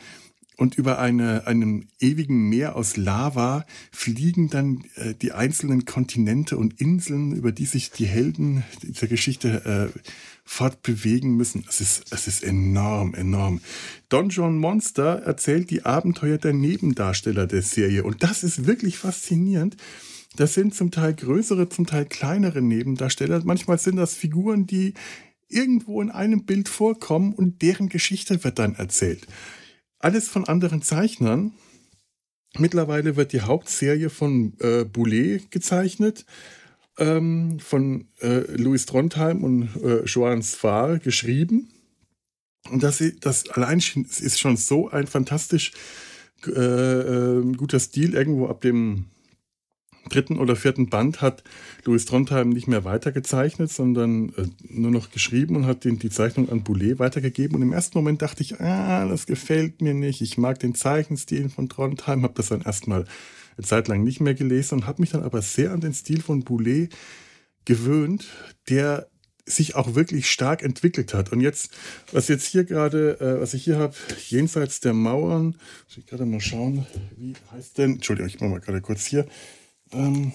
und 0.57 0.77
über 0.77 0.99
eine, 0.99 1.47
einem 1.47 1.89
ewigen 1.99 2.49
Meer 2.49 2.77
aus 2.77 2.97
Lava 2.97 3.67
fliegen 3.91 4.51
dann 4.51 4.85
äh, 4.95 5.15
die 5.15 5.33
einzelnen 5.33 5.85
Kontinente 5.85 6.57
und 6.57 6.81
Inseln, 6.81 7.33
über 7.33 7.51
die 7.51 7.67
sich 7.67 7.91
die 7.91 8.07
Helden 8.07 8.63
dieser 8.83 9.09
Geschichte 9.09 9.93
äh, 9.95 9.99
fortbewegen 10.45 11.37
müssen. 11.37 11.65
Es 11.69 11.81
ist, 11.81 12.13
es 12.13 12.29
ist 12.29 12.45
enorm, 12.45 13.15
enorm. 13.15 13.61
Don 14.09 14.29
John 14.29 14.59
Monster 14.59 15.23
erzählt 15.23 15.71
die 15.71 15.85
Abenteuer 15.85 16.39
der 16.39 16.53
Nebendarsteller 16.53 17.47
der 17.47 17.63
Serie. 17.63 18.05
Und 18.05 18.23
das 18.23 18.45
ist 18.45 18.67
wirklich 18.67 18.99
faszinierend. 18.99 19.77
Das 20.37 20.55
sind 20.55 20.75
zum 20.75 20.91
Teil 20.91 21.15
größere, 21.15 21.69
zum 21.69 21.87
Teil 21.87 22.07
kleinere 22.07 22.61
Nebendarsteller. 22.61 23.43
Manchmal 23.45 23.79
sind 23.79 23.97
das 23.97 24.15
Figuren, 24.15 24.67
die 24.67 24.95
irgendwo 25.49 26.03
in 26.03 26.11
einem 26.11 26.45
Bild 26.45 26.69
vorkommen 26.69 27.33
und 27.33 27.63
deren 27.63 27.89
Geschichte 27.89 28.43
wird 28.45 28.59
dann 28.59 28.75
erzählt. 28.75 29.27
Alles 29.99 30.29
von 30.29 30.45
anderen 30.45 30.83
Zeichnern. 30.83 31.53
Mittlerweile 32.59 33.17
wird 33.17 33.33
die 33.33 33.41
Hauptserie 33.41 34.11
von 34.11 34.55
äh, 34.61 34.85
Boulet 34.85 35.51
gezeichnet 35.51 36.27
ähm, 36.99 37.59
von 37.61 38.09
äh, 38.21 38.41
Louis 38.57 38.87
Trondheim 38.87 39.43
und 39.43 39.69
äh, 39.83 40.05
Joan 40.05 40.43
Sfar 40.43 40.99
geschrieben. 40.99 41.71
Und 42.71 42.83
das, 42.83 43.03
das 43.21 43.49
allein 43.51 43.79
ist 43.79 44.41
schon 44.41 44.57
so 44.57 44.89
ein 44.89 45.07
fantastisch 45.07 45.73
äh, 46.47 46.51
äh, 46.51 47.53
guter 47.57 47.81
Stil. 47.81 48.15
Irgendwo 48.15 48.47
ab 48.49 48.61
dem 48.61 49.07
dritten 50.09 50.39
oder 50.39 50.57
vierten 50.57 50.89
Band 50.89 51.23
hat 51.23 51.43
Louis 51.85 52.05
Trondheim 52.05 52.51
nicht 52.51 52.69
mehr 52.69 52.85
weitergezeichnet, 52.85 53.71
sondern 53.71 54.31
äh, 54.31 54.47
nur 54.69 54.91
noch 54.91 55.11
geschrieben 55.11 55.57
und 55.57 55.67
hat 55.67 55.85
den, 55.85 55.99
die 55.99 56.11
Zeichnung 56.11 56.51
an 56.51 56.63
Boulet 56.63 56.99
weitergegeben. 56.99 57.57
Und 57.57 57.63
im 57.63 57.73
ersten 57.73 57.99
Moment 57.99 58.23
dachte 58.23 58.43
ich, 58.43 58.61
ah, 58.61 59.07
das 59.07 59.27
gefällt 59.27 59.83
mir 59.83 59.95
nicht. 59.95 60.21
Ich 60.21 60.39
mag 60.39 60.59
den 60.59 60.75
Zeichenstil 60.75 61.49
von 61.49 61.69
Trondheim, 61.69 62.23
habe 62.23 62.35
das 62.35 62.49
dann 62.49 62.63
erstmal 62.63 63.07
eine 63.57 63.67
Zeit 63.67 63.89
lang 63.89 64.03
nicht 64.03 64.21
mehr 64.21 64.35
gelesen 64.35 64.81
und 64.81 64.87
habe 64.87 65.03
mich 65.03 65.11
dann 65.11 65.23
aber 65.23 65.43
sehr 65.43 65.73
an 65.73 65.81
den 65.81 65.95
Stil 65.95 66.23
von 66.23 66.45
Boulet 66.45 66.95
gewöhnt, 67.65 68.27
der 68.69 69.09
sich 69.47 69.75
auch 69.75 69.95
wirklich 69.95 70.31
stark 70.31 70.63
entwickelt 70.63 71.13
hat. 71.13 71.33
Und 71.33 71.41
jetzt, 71.41 71.71
was 72.13 72.29
jetzt 72.29 72.47
hier 72.47 72.65
gerade, 72.65 73.21
äh, 73.21 73.41
was 73.41 73.55
ich 73.55 73.65
hier 73.65 73.79
habe, 73.79 73.95
jenseits 74.29 74.81
der 74.81 74.95
Mauern, 74.95 75.59
muss 75.87 75.99
ich 75.99 76.07
gerade 76.07 76.25
mal 76.25 76.41
schauen, 76.41 76.87
wie 77.17 77.35
heißt 77.53 77.79
denn, 77.79 77.95
Entschuldigung, 77.95 78.29
ich 78.29 78.41
mache 78.41 78.51
mal 78.51 78.61
gerade 78.61 78.81
kurz 78.81 79.07
hier, 79.07 79.27
ähm, 79.93 80.33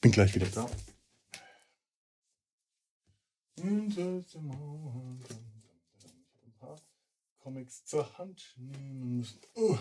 bin 0.00 0.12
gleich 0.12 0.34
wieder 0.34 0.48
da. 0.48 0.68
Jenseits 3.56 4.32
der 4.32 4.42
Mauern, 4.42 5.20
ein 6.44 6.52
paar 6.58 6.80
Comics 7.38 7.84
zur 7.84 8.18
Hand 8.18 8.54
nehmen 8.58 9.18
müssen. 9.18 9.40
Uh. 9.56 9.78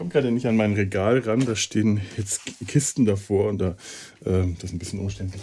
Komme 0.00 0.08
gerade 0.08 0.30
nicht 0.30 0.46
an 0.46 0.56
mein 0.56 0.72
Regal 0.72 1.18
ran, 1.18 1.44
da 1.44 1.54
stehen 1.54 2.00
jetzt 2.16 2.40
Kisten 2.66 3.04
davor 3.04 3.50
und 3.50 3.58
da, 3.58 3.76
äh, 4.24 4.46
das 4.54 4.64
ist 4.64 4.72
ein 4.72 4.78
bisschen 4.78 4.98
umständlich. 4.98 5.42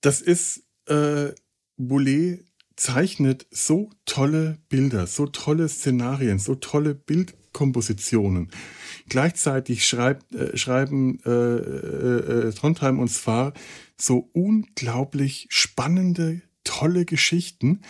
Das 0.00 0.22
ist, 0.22 0.62
äh, 0.86 1.32
Boulet 1.76 2.46
zeichnet 2.76 3.46
so 3.50 3.90
tolle 4.06 4.56
Bilder, 4.70 5.06
so 5.06 5.26
tolle 5.26 5.68
Szenarien, 5.68 6.38
so 6.38 6.54
tolle 6.54 6.94
Bildkompositionen. 6.94 8.50
Gleichzeitig 9.06 9.86
schreibt, 9.86 10.34
äh, 10.34 10.56
schreiben 10.56 11.20
äh, 11.26 11.30
äh, 11.30 12.48
äh 12.48 12.52
Trondheim 12.54 13.00
und 13.00 13.08
Sfar 13.08 13.52
so 13.98 14.30
unglaublich 14.32 15.46
spannende, 15.50 16.40
tolle 16.64 17.04
Geschichten, 17.04 17.82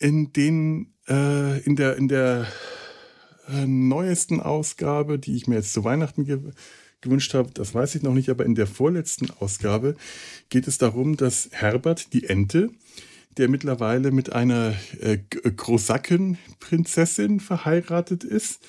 in 0.00 0.32
denen 0.32 0.96
äh, 1.06 1.60
in 1.60 1.76
der, 1.76 1.94
in 1.94 2.08
der 2.08 2.48
äh, 3.48 3.66
neuesten 3.66 4.40
Ausgabe, 4.40 5.18
die 5.18 5.36
ich 5.36 5.46
mir 5.46 5.56
jetzt 5.56 5.72
zu 5.72 5.84
Weihnachten 5.84 6.24
ge 6.24 6.40
gewünscht 7.02 7.34
habe, 7.34 7.50
das 7.52 7.74
weiß 7.74 7.94
ich 7.94 8.02
noch 8.02 8.14
nicht, 8.14 8.30
aber 8.30 8.46
in 8.46 8.54
der 8.54 8.66
vorletzten 8.66 9.30
Ausgabe 9.38 9.96
geht 10.48 10.66
es 10.66 10.78
darum, 10.78 11.16
dass 11.16 11.50
Herbert 11.52 12.14
die 12.14 12.24
Ente, 12.24 12.70
der 13.36 13.48
mittlerweile 13.48 14.10
mit 14.10 14.32
einer 14.32 14.74
äh, 15.00 15.18
Grosaken-Prinzessin 15.18 17.38
verheiratet 17.38 18.24
ist, 18.24 18.60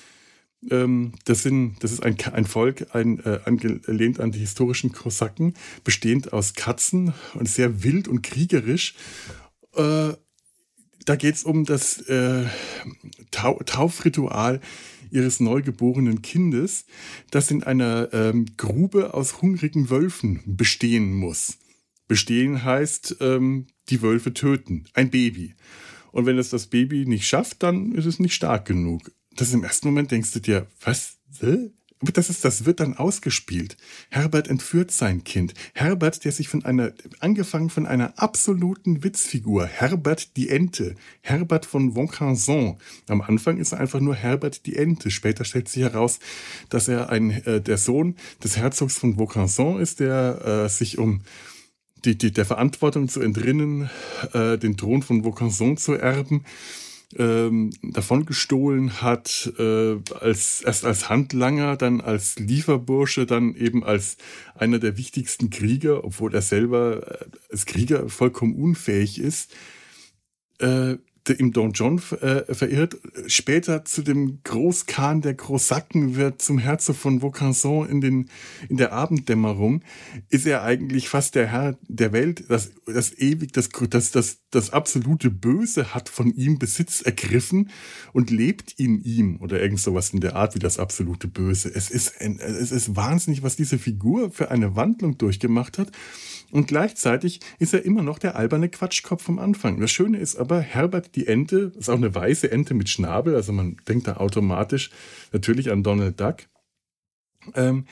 ähm, 0.70 1.12
das, 1.24 1.42
sind, 1.42 1.76
das 1.80 1.92
ist 1.92 2.02
ein, 2.02 2.16
ein 2.32 2.44
Volk, 2.44 2.94
ein, 2.94 3.20
äh, 3.20 3.40
angelehnt 3.44 4.20
an 4.20 4.32
die 4.32 4.40
historischen 4.40 4.92
Kosaken, 4.92 5.54
bestehend 5.84 6.32
aus 6.32 6.54
Katzen 6.54 7.14
und 7.34 7.48
sehr 7.48 7.82
wild 7.82 8.08
und 8.08 8.22
kriegerisch. 8.22 8.94
Äh, 9.74 10.12
da 11.08 11.16
geht 11.16 11.36
es 11.36 11.44
um 11.44 11.64
das 11.64 12.00
äh, 12.08 12.44
Tau 13.30 13.58
Taufritual 13.64 14.60
ihres 15.10 15.40
neugeborenen 15.40 16.20
Kindes, 16.20 16.84
das 17.30 17.50
in 17.50 17.62
einer 17.62 18.10
ähm, 18.12 18.44
Grube 18.58 19.14
aus 19.14 19.40
hungrigen 19.40 19.88
Wölfen 19.88 20.42
bestehen 20.44 21.14
muss. 21.14 21.58
Bestehen 22.08 22.62
heißt, 22.62 23.16
ähm, 23.20 23.68
die 23.88 24.02
Wölfe 24.02 24.34
töten, 24.34 24.84
ein 24.92 25.10
Baby. 25.10 25.54
Und 26.12 26.26
wenn 26.26 26.38
es 26.38 26.50
das 26.50 26.66
Baby 26.66 27.06
nicht 27.06 27.26
schafft, 27.26 27.62
dann 27.62 27.92
ist 27.92 28.06
es 28.06 28.18
nicht 28.18 28.34
stark 28.34 28.66
genug. 28.66 29.10
Das 29.34 29.52
im 29.52 29.64
ersten 29.64 29.88
Moment 29.88 30.10
denkst 30.10 30.32
du 30.32 30.40
dir, 30.40 30.66
was? 30.82 31.16
Das 32.00 32.30
ist, 32.30 32.44
das 32.44 32.64
wird 32.64 32.80
dann 32.80 32.96
ausgespielt. 32.96 33.76
Herbert 34.10 34.48
entführt 34.48 34.92
sein 34.92 35.24
Kind. 35.24 35.54
Herbert, 35.74 36.24
der 36.24 36.32
sich 36.32 36.48
von 36.48 36.64
einer, 36.64 36.92
angefangen 37.18 37.70
von 37.70 37.86
einer 37.86 38.12
absoluten 38.16 39.02
Witzfigur, 39.02 39.66
Herbert 39.66 40.36
die 40.36 40.48
Ente, 40.48 40.94
Herbert 41.22 41.66
von 41.66 41.96
Vaucanson. 41.96 42.78
Am 43.08 43.20
Anfang 43.20 43.58
ist 43.58 43.72
er 43.72 43.80
einfach 43.80 44.00
nur 44.00 44.14
Herbert 44.14 44.66
die 44.66 44.76
Ente. 44.76 45.10
Später 45.10 45.44
stellt 45.44 45.68
sich 45.68 45.82
heraus, 45.82 46.20
dass 46.68 46.86
er 46.86 47.10
ein, 47.10 47.30
äh, 47.30 47.60
der 47.60 47.78
Sohn 47.78 48.14
des 48.42 48.56
Herzogs 48.56 48.96
von 48.96 49.18
Vaucanson 49.18 49.80
ist, 49.80 49.98
der 50.00 50.64
äh, 50.64 50.68
sich 50.68 50.98
um 50.98 51.22
die, 52.04 52.16
die, 52.16 52.32
der 52.32 52.44
Verantwortung 52.44 53.08
zu 53.08 53.20
entrinnen, 53.20 53.90
äh, 54.32 54.56
den 54.56 54.76
Thron 54.76 55.02
von 55.02 55.24
Vaucanson 55.24 55.76
zu 55.76 55.94
erben, 55.94 56.44
ähm, 57.16 57.70
davon 57.82 58.26
gestohlen 58.26 59.00
hat, 59.00 59.52
äh, 59.58 59.96
als, 60.20 60.60
erst 60.60 60.84
als 60.84 61.08
Handlanger, 61.08 61.76
dann 61.76 62.00
als 62.00 62.38
Lieferbursche, 62.38 63.24
dann 63.24 63.54
eben 63.54 63.82
als 63.82 64.18
einer 64.54 64.78
der 64.78 64.98
wichtigsten 64.98 65.50
Krieger, 65.50 66.04
obwohl 66.04 66.34
er 66.34 66.42
selber 66.42 67.20
äh, 67.22 67.24
als 67.50 67.66
Krieger 67.66 68.08
vollkommen 68.08 68.54
unfähig 68.54 69.18
ist. 69.18 69.54
Äh, 70.58 70.96
im 71.32 71.52
Don 71.52 71.72
John 71.72 72.00
äh, 72.20 72.54
verirrt, 72.54 72.96
später 73.26 73.84
zu 73.84 74.02
dem 74.02 74.40
Großkhan 74.44 75.20
der 75.20 75.34
Großacken 75.34 76.16
wird, 76.16 76.42
zum 76.42 76.58
Herzog 76.58 76.96
von 76.96 77.22
Vaucanson 77.22 77.88
in, 77.88 78.00
den, 78.00 78.30
in 78.68 78.76
der 78.76 78.92
Abenddämmerung, 78.92 79.82
ist 80.28 80.46
er 80.46 80.62
eigentlich 80.62 81.08
fast 81.08 81.34
der 81.34 81.46
Herr 81.46 81.78
der 81.88 82.12
Welt, 82.12 82.44
das, 82.48 82.70
das 82.86 83.16
ewig, 83.18 83.52
das, 83.52 83.68
das, 83.68 84.10
das, 84.10 84.38
das 84.50 84.72
absolute 84.72 85.30
Böse 85.30 85.94
hat 85.94 86.08
von 86.08 86.32
ihm 86.34 86.58
Besitz 86.58 87.02
ergriffen 87.02 87.70
und 88.12 88.30
lebt 88.30 88.72
in 88.72 89.02
ihm 89.02 89.40
oder 89.40 89.60
irgend 89.60 89.80
sowas 89.80 90.10
in 90.10 90.20
der 90.20 90.36
Art 90.36 90.54
wie 90.54 90.60
das 90.60 90.78
absolute 90.78 91.28
Böse. 91.28 91.70
Es 91.74 91.90
ist, 91.90 92.20
ein, 92.20 92.38
es 92.38 92.72
ist 92.72 92.96
wahnsinnig, 92.96 93.42
was 93.42 93.56
diese 93.56 93.78
Figur 93.78 94.30
für 94.30 94.50
eine 94.50 94.76
Wandlung 94.76 95.18
durchgemacht 95.18 95.78
hat. 95.78 95.92
Und 96.50 96.66
gleichzeitig 96.66 97.40
ist 97.58 97.74
er 97.74 97.84
immer 97.84 98.02
noch 98.02 98.18
der 98.18 98.36
alberne 98.36 98.68
Quatschkopf 98.68 99.22
vom 99.22 99.38
Anfang. 99.38 99.80
Das 99.80 99.90
Schöne 99.90 100.18
ist 100.18 100.36
aber, 100.36 100.60
Herbert 100.60 101.14
die 101.14 101.26
Ente, 101.26 101.72
ist 101.76 101.90
auch 101.90 101.96
eine 101.96 102.14
weiße 102.14 102.50
Ente 102.50 102.74
mit 102.74 102.88
Schnabel, 102.88 103.34
also 103.34 103.52
man 103.52 103.76
denkt 103.86 104.06
da 104.06 104.16
automatisch 104.16 104.90
natürlich 105.32 105.70
an 105.70 105.82
Donald 105.82 106.18
Duck. 106.18 106.36
Ähm, 107.54 107.86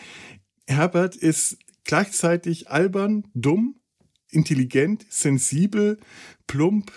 Herbert 0.66 1.16
ist 1.16 1.58
gleichzeitig 1.84 2.70
albern, 2.70 3.24
dumm, 3.34 3.76
intelligent, 4.30 5.06
sensibel, 5.08 5.98
plump, 6.46 6.92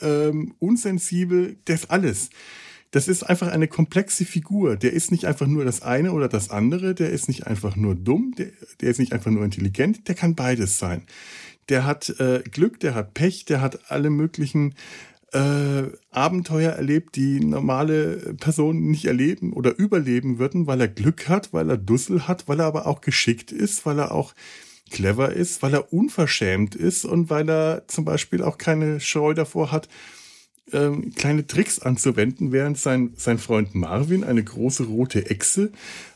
ähm, 0.00 0.54
unsensibel, 0.58 1.58
das 1.64 1.90
alles. 1.90 2.30
Das 2.90 3.08
ist 3.08 3.22
einfach 3.22 3.48
eine 3.48 3.68
komplexe 3.68 4.24
Figur. 4.24 4.76
Der 4.76 4.92
ist 4.92 5.10
nicht 5.10 5.24
einfach 5.24 5.46
nur 5.46 5.64
das 5.64 5.82
eine 5.82 6.12
oder 6.12 6.28
das 6.28 6.50
andere, 6.50 6.94
der 6.94 7.10
ist 7.10 7.28
nicht 7.28 7.46
einfach 7.46 7.76
nur 7.76 7.94
dumm, 7.94 8.34
der, 8.38 8.48
der 8.80 8.90
ist 8.90 8.98
nicht 8.98 9.12
einfach 9.12 9.30
nur 9.30 9.44
intelligent, 9.44 10.08
der 10.08 10.14
kann 10.14 10.34
beides 10.34 10.78
sein. 10.78 11.02
Der 11.68 11.84
hat 11.84 12.08
äh, 12.20 12.42
Glück, 12.50 12.78
der 12.80 12.94
hat 12.94 13.14
Pech, 13.14 13.44
der 13.44 13.60
hat 13.60 13.90
alle 13.90 14.10
möglichen 14.10 14.74
äh, 15.32 15.90
Abenteuer 16.10 16.72
erlebt, 16.72 17.16
die 17.16 17.40
normale 17.40 18.34
Personen 18.34 18.90
nicht 18.90 19.04
erleben 19.04 19.52
oder 19.52 19.76
überleben 19.76 20.38
würden, 20.38 20.66
weil 20.66 20.80
er 20.80 20.88
Glück 20.88 21.28
hat, 21.28 21.52
weil 21.52 21.68
er 21.68 21.76
Dussel 21.76 22.28
hat, 22.28 22.48
weil 22.48 22.60
er 22.60 22.66
aber 22.66 22.86
auch 22.86 23.00
geschickt 23.00 23.52
ist, 23.52 23.84
weil 23.84 23.98
er 23.98 24.12
auch 24.12 24.34
clever 24.90 25.32
ist, 25.32 25.62
weil 25.62 25.74
er 25.74 25.92
unverschämt 25.92 26.74
ist 26.74 27.04
und 27.04 27.28
weil 27.28 27.48
er 27.50 27.88
zum 27.88 28.04
Beispiel 28.04 28.42
auch 28.42 28.56
keine 28.56 29.00
Scheu 29.00 29.34
davor 29.34 29.72
hat, 29.72 29.88
ähm, 30.72 31.12
kleine 31.14 31.46
Tricks 31.46 31.78
anzuwenden, 31.78 32.52
während 32.52 32.78
sein, 32.78 33.12
sein 33.16 33.38
Freund 33.38 33.74
Marvin, 33.74 34.24
eine 34.24 34.42
große 34.42 34.84
rote 34.84 35.30
Echse, 35.30 35.70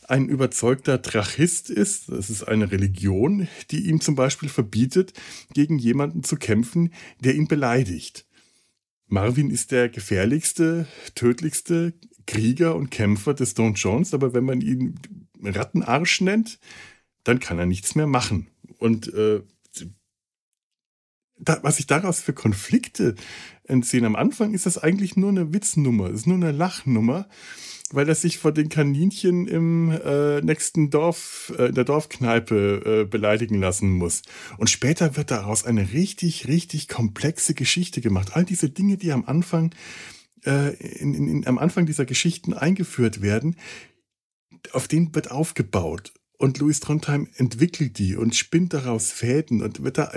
ein 0.09 0.29
überzeugter 0.29 0.99
Drachist 0.99 1.71
ist. 1.71 2.09
Das 2.09 2.31
ist 2.31 2.43
eine 2.43 2.73
Religion, 2.73 3.49
die 3.71 3.89
ihm 3.89 4.01
zum 4.01 4.17
Beispiel 4.17 4.49
verbietet, 4.49 5.13
gegen 5.55 5.79
jemanden 5.79 6.25
zu 6.25 6.37
kämpfen, 6.37 6.93
der 7.21 7.35
ihn 7.35 7.47
beleidigt. 7.47 8.27
Marvin 9.07 9.51
ist 9.51 9.71
der 9.71 9.89
gefährlichste, 9.89 10.87
tödlichste 11.15 11.95
Krieger 12.27 12.77
und 12.77 12.91
Kämpfer 12.91 13.35
des 13.35 13.55
Don 13.55 13.75
Jones, 13.75 14.15
aber 14.15 14.35
wenn 14.35 14.45
man 14.45 14.61
ihn 14.61 14.99
Rattenarsch 15.43 16.21
nennt, 16.21 16.59
dann 17.25 17.41
kann 17.41 17.59
er 17.59 17.67
nichts 17.67 17.95
mehr 17.95 18.07
machen. 18.07 18.49
Und 18.79 19.13
äh, 19.13 19.43
da, 21.41 21.59
was 21.63 21.77
sich 21.77 21.87
daraus 21.87 22.21
für 22.21 22.33
Konflikte 22.33 23.15
entziehen. 23.71 24.05
Am 24.05 24.17
Anfang 24.17 24.53
ist 24.53 24.67
das 24.67 24.79
eigentlich 24.79 25.17
nur 25.17 25.31
eine 25.31 25.53
Witznummer, 25.53 26.11
ist 26.11 26.27
nur 26.27 26.37
eine 26.37 26.53
Lachnummer, 26.53 27.29
weil 27.93 28.09
er 28.09 28.15
sich 28.15 28.39
vor 28.39 28.53
den 28.53 28.69
Kaninchen 28.69 29.49
im 29.49 29.91
äh, 29.91 30.41
nächsten 30.43 30.91
Dorf, 30.91 31.53
äh, 31.59 31.67
in 31.67 31.75
der 31.75 31.85
Dorfkneipe 31.85 33.03
äh, 33.03 33.05
beleidigen 33.05 33.59
lassen 33.59 33.91
muss. 33.91 34.23
Und 34.59 34.71
später 34.71 35.17
wird 35.17 35.31
daraus 35.31 35.65
eine 35.65 35.93
richtig, 35.93 36.47
richtig 36.47 36.89
komplexe 36.89 37.55
Geschichte 37.55 38.01
gemacht. 38.01 38.31
All 38.35 38.45
diese 38.45 38.71
Dinge, 38.71 38.97
die 38.97 39.13
am 39.13 39.25
Anfang, 39.25 39.75
äh, 40.45 40.75
in, 40.77 41.15
in, 41.15 41.29
in, 41.29 41.47
am 41.47 41.59
Anfang 41.59 41.87
dieser 41.87 42.05
Geschichten 42.05 42.55
eingeführt 42.55 43.23
werden, 43.23 43.57
auf 44.73 44.89
denen 44.89 45.15
wird 45.15 45.31
aufgebaut. 45.31 46.13
Und 46.41 46.57
Louis 46.57 46.81
Trondheim 46.81 47.29
entwickelt 47.37 47.99
die 47.99 48.17
und 48.17 48.35
spinnt 48.35 48.73
daraus 48.73 49.11
Fäden 49.11 49.61
und 49.61 49.85
wird 49.85 49.99
da, 49.99 50.11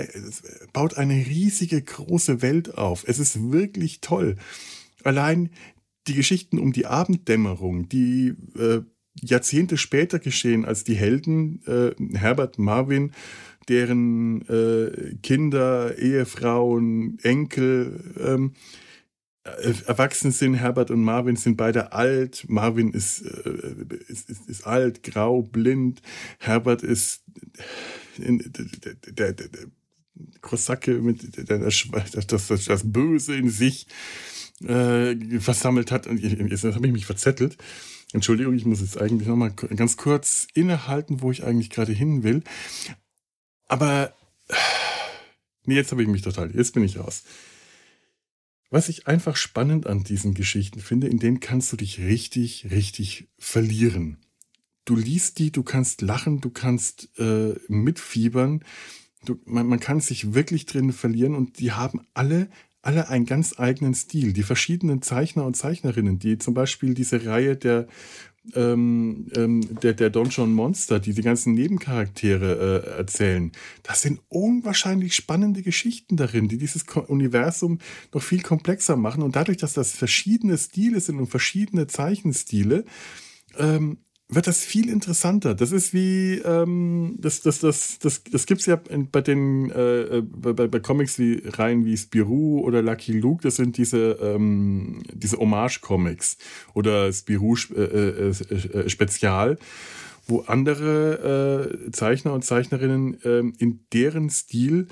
baut 0.72 0.96
eine 0.96 1.26
riesige 1.26 1.82
große 1.82 2.40
Welt 2.40 2.78
auf. 2.78 3.04
Es 3.06 3.18
ist 3.18 3.52
wirklich 3.52 4.00
toll. 4.00 4.36
Allein 5.02 5.50
die 6.06 6.14
Geschichten 6.14 6.58
um 6.58 6.72
die 6.72 6.86
Abenddämmerung, 6.86 7.90
die 7.90 8.32
äh, 8.58 8.80
Jahrzehnte 9.20 9.76
später 9.76 10.18
geschehen, 10.18 10.64
als 10.64 10.82
die 10.82 10.94
Helden 10.94 11.62
äh, 11.66 11.90
Herbert 12.16 12.58
Marvin, 12.58 13.12
deren 13.68 14.48
äh, 14.48 15.16
Kinder, 15.22 15.98
Ehefrauen, 15.98 17.18
Enkel, 17.22 18.14
ähm, 18.18 18.54
äh, 18.54 18.83
erwachsen 19.44 20.30
sind. 20.30 20.54
Herbert 20.54 20.90
und 20.90 21.02
Marvin 21.02 21.36
sind 21.36 21.56
beide 21.56 21.92
alt. 21.92 22.46
Marvin 22.48 22.92
ist, 22.92 23.22
äh, 23.22 23.74
ist, 24.08 24.30
ist, 24.30 24.48
ist, 24.48 24.66
alt, 24.66 25.02
grau, 25.02 25.42
blind. 25.42 26.00
Herbert 26.38 26.82
ist 26.82 27.22
in, 28.16 28.38
der, 28.38 28.94
der, 29.12 29.32
der, 29.32 29.48
der 29.48 29.66
Kosacke 30.40 30.94
mit 30.94 31.36
der, 31.36 31.58
das, 31.58 32.46
das, 32.46 32.64
das 32.64 32.92
Böse 32.92 33.36
in 33.36 33.50
sich 33.50 33.86
äh, 34.62 35.14
versammelt 35.40 35.90
hat. 35.90 36.06
Und 36.06 36.20
jetzt 36.20 36.64
habe 36.64 36.86
ich 36.86 36.92
mich 36.92 37.06
verzettelt. 37.06 37.58
Entschuldigung, 38.12 38.54
ich 38.54 38.64
muss 38.64 38.80
jetzt 38.80 38.98
eigentlich 39.00 39.28
nochmal 39.28 39.50
ganz 39.50 39.96
kurz 39.96 40.46
innehalten, 40.54 41.20
wo 41.20 41.32
ich 41.32 41.44
eigentlich 41.44 41.68
gerade 41.68 41.92
hin 41.92 42.22
will. 42.22 42.42
Aber 43.66 44.14
nee, 45.64 45.74
jetzt 45.74 45.90
habe 45.90 46.02
ich 46.02 46.08
mich 46.08 46.22
total, 46.22 46.54
jetzt 46.54 46.74
bin 46.74 46.84
ich 46.84 46.98
raus. 46.98 47.24
Was 48.74 48.88
ich 48.88 49.06
einfach 49.06 49.36
spannend 49.36 49.86
an 49.86 50.02
diesen 50.02 50.34
Geschichten 50.34 50.80
finde, 50.80 51.06
in 51.06 51.20
denen 51.20 51.38
kannst 51.38 51.70
du 51.70 51.76
dich 51.76 52.00
richtig, 52.00 52.72
richtig 52.72 53.28
verlieren. 53.38 54.18
Du 54.84 54.96
liest 54.96 55.38
die, 55.38 55.52
du 55.52 55.62
kannst 55.62 56.02
lachen, 56.02 56.40
du 56.40 56.50
kannst 56.50 57.08
äh, 57.16 57.54
mitfiebern, 57.68 58.64
du, 59.24 59.38
man, 59.44 59.68
man 59.68 59.78
kann 59.78 60.00
sich 60.00 60.34
wirklich 60.34 60.66
drin 60.66 60.92
verlieren 60.92 61.36
und 61.36 61.60
die 61.60 61.70
haben 61.70 62.00
alle 62.14 62.50
alle 62.82 63.08
einen 63.08 63.26
ganz 63.26 63.58
eigenen 63.58 63.94
Stil. 63.94 64.32
Die 64.32 64.42
verschiedenen 64.42 65.00
Zeichner 65.02 65.46
und 65.46 65.56
Zeichnerinnen, 65.56 66.18
die 66.18 66.36
zum 66.36 66.52
Beispiel 66.52 66.94
diese 66.94 67.24
Reihe 67.24 67.56
der 67.56 67.86
ähm, 68.54 69.26
ähm, 69.34 69.62
der, 69.82 69.94
der 69.94 70.10
Don 70.10 70.28
John 70.28 70.52
Monster, 70.52 71.00
die 71.00 71.14
die 71.14 71.22
ganzen 71.22 71.54
Nebencharaktere 71.54 72.84
äh, 72.84 72.98
erzählen. 72.98 73.52
Das 73.82 74.02
sind 74.02 74.20
unwahrscheinlich 74.28 75.14
spannende 75.14 75.62
Geschichten 75.62 76.16
darin, 76.16 76.48
die 76.48 76.58
dieses 76.58 76.84
Universum 77.06 77.78
noch 78.12 78.22
viel 78.22 78.42
komplexer 78.42 78.96
machen. 78.96 79.22
Und 79.22 79.36
dadurch, 79.36 79.58
dass 79.58 79.72
das 79.72 79.92
verschiedene 79.92 80.58
Stile 80.58 81.00
sind 81.00 81.18
und 81.18 81.28
verschiedene 81.28 81.86
Zeichenstile, 81.86 82.84
ähm, 83.58 83.98
wird 84.34 84.46
das 84.46 84.60
viel 84.64 84.88
interessanter. 84.88 85.54
Das 85.54 85.72
ist 85.72 85.92
wie, 85.92 86.34
ähm, 86.38 87.16
das, 87.18 87.40
das, 87.42 87.60
das, 87.60 87.98
das, 87.98 88.22
das 88.24 88.46
gibt 88.46 88.60
es 88.60 88.66
ja 88.66 88.80
bei 89.12 89.20
den 89.20 89.70
äh, 89.70 90.22
bei, 90.22 90.52
bei 90.52 90.80
Comics 90.80 91.18
wie 91.18 91.42
Reihen 91.46 91.84
wie 91.84 91.96
Spirou 91.96 92.60
oder 92.60 92.82
Lucky 92.82 93.12
Luke, 93.12 93.42
das 93.42 93.56
sind 93.56 93.76
diese, 93.76 94.18
ähm, 94.20 95.02
diese 95.12 95.38
Hommage-Comics 95.38 96.36
oder 96.74 97.12
Spirou 97.12 97.56
äh, 97.74 97.80
äh, 97.80 98.28
äh, 98.28 98.88
Spezial, 98.88 99.58
wo 100.26 100.40
andere 100.40 101.70
äh, 101.86 101.90
Zeichner 101.90 102.32
und 102.32 102.44
Zeichnerinnen 102.44 103.18
ähm, 103.24 103.54
in 103.58 103.80
deren 103.92 104.30
Stil 104.30 104.88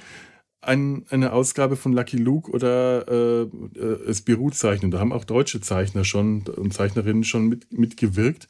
ein, 0.60 1.04
eine 1.10 1.32
Ausgabe 1.32 1.76
von 1.76 1.92
Lucky 1.92 2.16
Luke 2.16 2.50
oder 2.50 3.08
äh, 3.08 3.42
äh, 3.78 4.14
Spirou 4.14 4.50
zeichnen. 4.50 4.90
Da 4.90 5.00
haben 5.00 5.12
auch 5.12 5.24
deutsche 5.24 5.60
Zeichner 5.60 6.04
schon 6.04 6.42
und 6.42 6.72
Zeichnerinnen 6.72 7.24
schon 7.24 7.46
mit, 7.48 7.72
mitgewirkt 7.72 8.46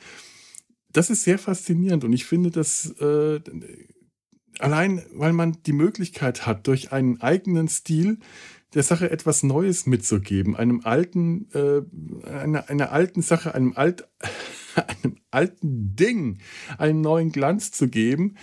das 0.92 1.11
ist 1.11 1.24
sehr 1.24 1.38
faszinierend 1.38 2.05
und 2.05 2.12
ich 2.12 2.24
finde, 2.24 2.50
dass 2.50 2.90
äh, 3.00 3.40
allein, 4.59 5.02
weil 5.14 5.33
man 5.33 5.59
die 5.66 5.72
Möglichkeit 5.72 6.46
hat, 6.46 6.66
durch 6.66 6.92
einen 6.92 7.20
eigenen 7.20 7.68
Stil 7.68 8.18
der 8.74 8.83
Sache 8.83 9.11
etwas 9.11 9.42
Neues 9.42 9.87
mitzugeben, 9.87 10.57
einem 10.57 10.81
alten, 10.85 11.48
äh, 11.52 11.83
einer, 12.26 12.68
einer 12.68 12.92
alten 12.92 13.22
Sache, 13.22 13.55
einem, 13.55 13.74
alt, 13.74 14.09
einem 15.02 15.18
alten 15.31 15.94
Ding 15.94 16.38
einen 16.78 17.00
neuen 17.00 17.33
Glanz 17.33 17.70
zu 17.70 17.88
geben, 17.88 18.37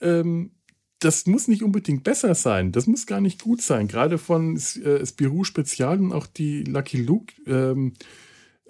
ähm, 0.00 0.52
das 0.98 1.26
muss 1.26 1.48
nicht 1.48 1.62
unbedingt 1.62 2.04
besser 2.04 2.34
sein. 2.34 2.70
Das 2.70 2.86
muss 2.86 3.06
gar 3.06 3.20
nicht 3.20 3.42
gut 3.42 3.60
sein. 3.60 3.88
Gerade 3.88 4.18
von 4.18 4.56
äh, 4.56 5.04
Spirou 5.04 5.42
Spezial 5.42 5.98
und 5.98 6.12
auch 6.12 6.28
die 6.28 6.62
Lucky 6.62 7.02
Luke 7.02 7.34
ähm, 7.46 7.94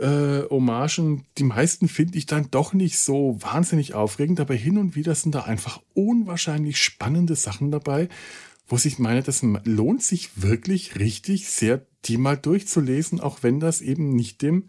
äh, 0.02 0.48
Hommagen, 0.50 1.24
die 1.38 1.44
meisten 1.44 1.88
finde 1.88 2.18
ich 2.18 2.26
dann 2.26 2.50
doch 2.50 2.72
nicht 2.72 2.98
so 2.98 3.38
wahnsinnig 3.40 3.94
aufregend, 3.94 4.40
aber 4.40 4.54
hin 4.54 4.76
und 4.76 4.96
wieder 4.96 5.14
sind 5.14 5.34
da 5.34 5.42
einfach 5.42 5.80
unwahrscheinlich 5.94 6.78
spannende 6.78 7.36
Sachen 7.36 7.70
dabei, 7.70 8.08
wo 8.66 8.76
ich 8.76 8.98
meine, 8.98 9.22
das 9.22 9.42
lohnt 9.64 10.02
sich 10.02 10.30
wirklich 10.42 10.98
richtig 10.98 11.48
sehr, 11.48 11.86
die 12.04 12.16
mal 12.16 12.36
durchzulesen, 12.36 13.20
auch 13.20 13.42
wenn 13.42 13.60
das 13.60 13.80
eben 13.80 14.14
nicht 14.14 14.42
dem 14.42 14.68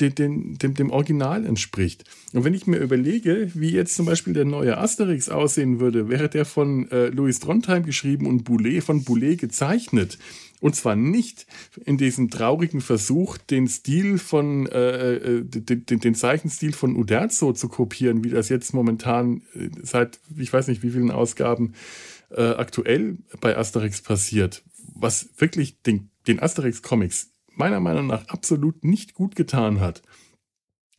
dem, 0.00 0.58
dem, 0.58 0.74
dem 0.74 0.90
Original 0.90 1.44
entspricht. 1.44 2.04
Und 2.32 2.44
wenn 2.44 2.54
ich 2.54 2.66
mir 2.66 2.78
überlege, 2.78 3.50
wie 3.54 3.70
jetzt 3.70 3.94
zum 3.94 4.06
Beispiel 4.06 4.32
der 4.32 4.44
neue 4.44 4.78
Asterix 4.78 5.28
aussehen 5.28 5.80
würde, 5.80 6.08
wäre 6.08 6.28
der 6.28 6.44
von 6.44 6.90
äh, 6.90 7.08
Louis 7.08 7.40
Trondheim 7.40 7.84
geschrieben 7.84 8.26
und 8.26 8.44
Boulet 8.44 8.82
von 8.82 9.04
Boulet 9.04 9.38
gezeichnet. 9.38 10.18
Und 10.60 10.74
zwar 10.74 10.96
nicht 10.96 11.46
in 11.84 11.98
diesem 11.98 12.30
traurigen 12.30 12.80
Versuch, 12.80 13.38
den 13.38 13.68
Stil 13.68 14.18
von, 14.18 14.66
äh, 14.66 15.14
äh 15.14 15.44
den, 15.44 15.86
den, 15.86 16.00
den 16.00 16.14
Zeichenstil 16.14 16.72
von 16.72 16.96
Uderzo 16.96 17.52
zu 17.52 17.68
kopieren, 17.68 18.24
wie 18.24 18.30
das 18.30 18.48
jetzt 18.48 18.74
momentan 18.74 19.42
äh, 19.54 19.68
seit, 19.82 20.18
ich 20.36 20.52
weiß 20.52 20.68
nicht 20.68 20.82
wie 20.82 20.90
vielen 20.90 21.10
Ausgaben 21.10 21.74
äh, 22.30 22.42
aktuell 22.42 23.18
bei 23.40 23.56
Asterix 23.56 24.02
passiert. 24.02 24.62
Was 24.94 25.28
wirklich 25.38 25.82
den, 25.82 26.10
den 26.26 26.40
Asterix-Comics 26.40 27.30
meiner 27.58 27.80
Meinung 27.80 28.06
nach 28.06 28.28
absolut 28.28 28.84
nicht 28.84 29.14
gut 29.14 29.36
getan 29.36 29.80
hat. 29.80 30.02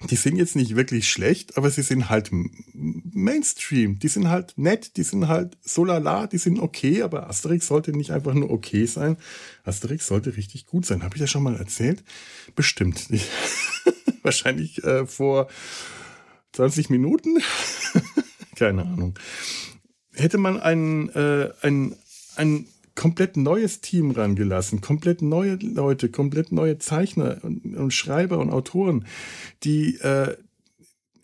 Die 0.10 0.16
sind 0.16 0.38
jetzt 0.38 0.56
nicht 0.56 0.78
wirklich 0.78 1.10
schlecht, 1.10 1.58
aber 1.58 1.70
sie 1.70 1.82
sind 1.82 2.10
halt 2.10 2.30
Mainstream. 2.32 4.00
Die 4.00 4.08
sind 4.08 4.30
halt 4.30 4.54
nett, 4.56 4.96
die 4.96 5.04
sind 5.04 5.28
halt 5.28 5.58
so 5.62 5.84
lala, 5.84 6.28
die 6.28 6.38
sind 6.38 6.58
okay, 6.60 7.02
aber 7.02 7.30
Asterix 7.30 7.68
sollte 7.68 7.92
nicht 7.92 8.12
einfach 8.12 8.34
nur 8.34 8.50
okay 8.50 8.86
sein. 8.86 9.18
Asterix 9.66 10.08
sollte 10.08 10.38
richtig 10.38 10.68
gut 10.68 10.86
sein. 10.86 11.04
Habe 11.04 11.16
ich 11.16 11.22
das 11.22 11.30
schon 11.30 11.44
mal 11.44 11.58
erzählt? 11.58 12.06
Bestimmt. 12.56 13.10
Wahrscheinlich 14.24 14.82
äh, 14.86 15.06
vor 15.06 15.50
20 16.54 16.90
Minuten. 16.90 17.40
Keine 18.56 18.84
Ahnung. 18.84 19.20
Hätte 20.14 20.38
man 20.38 20.62
einen, 20.62 21.10
äh, 21.10 21.50
einen, 21.62 21.98
einen 22.38 22.68
komplett 23.00 23.38
neues 23.38 23.80
Team 23.80 24.12
rangelassen, 24.12 24.82
komplett 24.82 25.22
neue 25.22 25.56
Leute, 25.56 26.10
komplett 26.10 26.52
neue 26.52 26.80
Zeichner 26.80 27.38
und, 27.44 27.78
und 27.78 27.94
Schreiber 27.94 28.40
und 28.40 28.50
Autoren, 28.50 29.06
die 29.64 29.96
äh, 30.00 30.36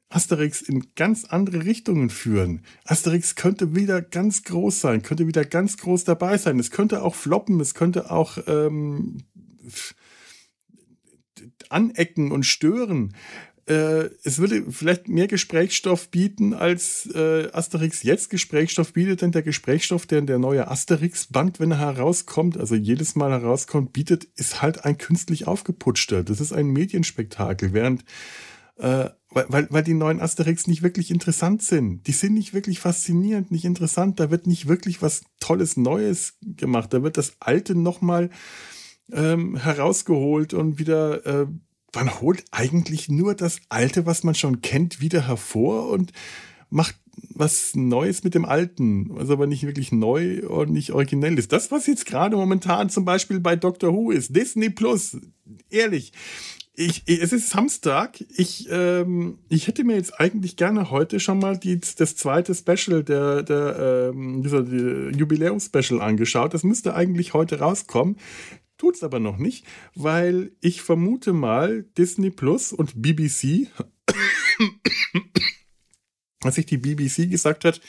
Asterix 0.08 0.62
in 0.62 0.88
ganz 0.96 1.26
andere 1.26 1.66
Richtungen 1.66 2.10
führen. 2.10 2.62
Asterix 2.86 3.36
könnte 3.36 3.76
wieder 3.76 4.02
ganz 4.02 4.44
groß 4.44 4.80
sein, 4.80 5.02
könnte 5.02 5.28
wieder 5.28 5.44
ganz 5.44 5.76
groß 5.76 6.06
dabei 6.06 6.38
sein. 6.38 6.60
Es 6.60 6.72
könnte 6.72 7.04
auch 7.04 7.14
floppen, 7.14 7.60
es 7.60 7.74
könnte 7.74 8.10
auch 8.10 8.38
ähm, 8.48 9.18
anecken 11.68 12.32
und 12.32 12.46
stören 12.46 13.14
äh, 13.68 14.10
es 14.24 14.38
würde 14.38 14.72
vielleicht 14.72 15.08
mehr 15.08 15.28
Gesprächsstoff 15.28 16.10
bieten, 16.10 16.54
als 16.54 17.10
äh, 17.16 17.50
Asterix 17.52 18.04
jetzt 18.04 18.30
Gesprächsstoff 18.30 18.94
bietet, 18.94 19.22
denn 19.22 19.32
der 19.32 19.42
Gesprächsstoff, 19.42 20.06
der 20.06 20.20
in 20.20 20.28
der 20.28 20.38
neue 20.38 20.70
Asterix-Band, 20.70 21.60
wenn 21.60 21.72
er 21.72 21.80
herauskommt, 21.80 22.58
also 22.58 22.76
jedes 22.76 23.16
Mal 23.16 23.32
herauskommt, 23.32 23.94
bietet, 23.94 24.26
ist 24.36 24.62
halt 24.62 24.86
ein 24.86 24.98
künstlich 24.98 25.48
aufgeputschter. 25.48 26.24
Das 26.24 26.42
ist 26.42 26.54
ein 26.54 26.68
Medienspektakel, 26.68 27.74
während 27.74 28.04
äh, 28.78 29.10
weil, 29.32 29.68
weil 29.70 29.84
die 29.84 29.94
neuen 29.94 30.22
Asterix 30.22 30.68
nicht 30.68 30.82
wirklich 30.82 31.12
interessant 31.12 31.62
sind. 31.62 32.08
Die 32.08 32.14
sind 32.14 32.34
nicht 32.34 32.54
wirklich 32.54 32.80
faszinierend, 32.80 33.52
nicht 33.52 33.66
interessant. 33.66 34.20
Da 34.20 34.32
wird 34.32 34.48
nicht 34.48 34.68
wirklich 34.68 35.02
was 35.02 35.24
Tolles 35.40 35.76
Neues 35.76 36.38
gemacht. 36.42 36.94
Da 36.94 37.04
wird 37.04 37.18
das 37.18 37.34
Alte 37.40 37.76
nochmal 37.76 38.30
ähm, 39.12 39.58
herausgeholt 39.58 40.54
und 40.54 40.80
wieder 40.80 41.26
äh, 41.26 41.48
man 41.96 42.22
holt 42.22 42.44
eigentlich 42.52 43.10
nur 43.10 43.36
das 43.36 43.60
Alte, 43.70 44.06
was 44.06 44.24
man 44.24 44.36
schon 44.36 44.62
kennt, 44.62 45.02
wieder 45.02 45.28
hervor 45.28 45.90
und 45.90 46.12
macht 46.70 46.96
was 47.30 47.76
Neues 47.76 48.24
mit 48.24 48.36
dem 48.36 48.46
Alten, 48.46 49.08
was 49.10 49.30
aber 49.30 49.48
nicht 49.48 49.66
wirklich 49.66 49.92
neu 49.92 50.46
und 50.48 50.72
nicht 50.72 50.92
originell 50.92 51.38
ist. 51.38 51.52
Das, 51.52 51.72
was 51.72 51.88
jetzt 51.88 52.06
gerade 52.06 52.36
momentan 52.36 52.90
zum 52.90 53.06
Beispiel 53.06 53.40
bei 53.40 53.56
Doctor 53.56 53.94
Who 53.94 54.12
ist, 54.12 54.36
Disney 54.36 54.70
Plus, 54.70 55.18
ehrlich, 55.70 56.12
ich, 56.78 57.04
es 57.08 57.32
ist 57.32 57.50
Samstag. 57.50 58.22
Ich, 58.36 58.68
ähm, 58.70 59.40
ich 59.48 59.68
hätte 59.68 59.86
mir 59.86 59.96
jetzt 59.96 60.20
eigentlich 60.20 60.58
gerne 60.58 60.92
heute 60.92 61.22
schon 61.22 61.40
mal 61.40 61.58
die, 61.58 61.80
das 61.80 62.16
zweite 62.18 62.54
Special, 62.54 63.04
der, 63.04 63.44
der 63.44 64.12
ähm, 64.14 64.44
dieser 64.44 64.62
Jubiläumspecial 64.62 66.02
angeschaut. 66.02 66.54
Das 66.54 66.64
müsste 66.64 66.94
eigentlich 66.94 67.34
heute 67.34 67.60
rauskommen. 67.60 68.18
Tut's 68.78 69.04
aber 69.04 69.20
noch 69.20 69.38
nicht, 69.38 69.66
weil 69.94 70.52
ich 70.60 70.82
vermute 70.82 71.32
mal 71.32 71.84
Disney 71.98 72.30
Plus 72.30 72.74
und 72.74 73.02
BBC, 73.02 73.68
als 76.44 76.56
sich 76.56 76.66
die 76.66 76.78
BBC 76.78 77.30
gesagt 77.30 77.64
hat, 77.64 77.80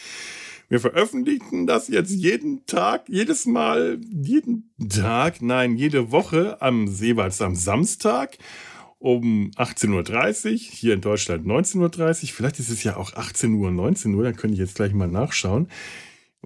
wir 0.69 0.81
veröffentlichen 0.81 1.67
das 1.67 1.89
jetzt 1.89 2.11
jeden 2.11 2.67
Tag, 2.67 3.09
jedes 3.09 3.47
Mal, 3.47 4.01
jeden 4.11 4.73
Tag, 4.89 5.43
nein, 5.43 5.77
jede 5.77 6.11
Woche 6.13 6.61
am 6.61 6.87
jeweils 6.87 7.41
am 7.41 7.55
Samstag 7.55 8.39
um 8.99 9.51
18.30 9.57 10.53
Uhr, 10.53 10.59
hier 10.59 10.95
in 10.95 11.01
Deutschland 11.01 11.47
19.30 11.47 12.23
Uhr, 12.23 12.29
vielleicht 12.29 12.59
ist 12.59 12.71
es 12.71 12.83
ja 12.83 12.97
auch 12.97 13.13
18 13.13 13.55
Uhr, 13.55 13.71
19 13.71 14.15
Uhr, 14.15 14.25
dann 14.25 14.37
könnte 14.37 14.55
ich 14.55 14.61
jetzt 14.61 14.77
gleich 14.77 14.93
mal 14.93 15.09
nachschauen 15.09 15.69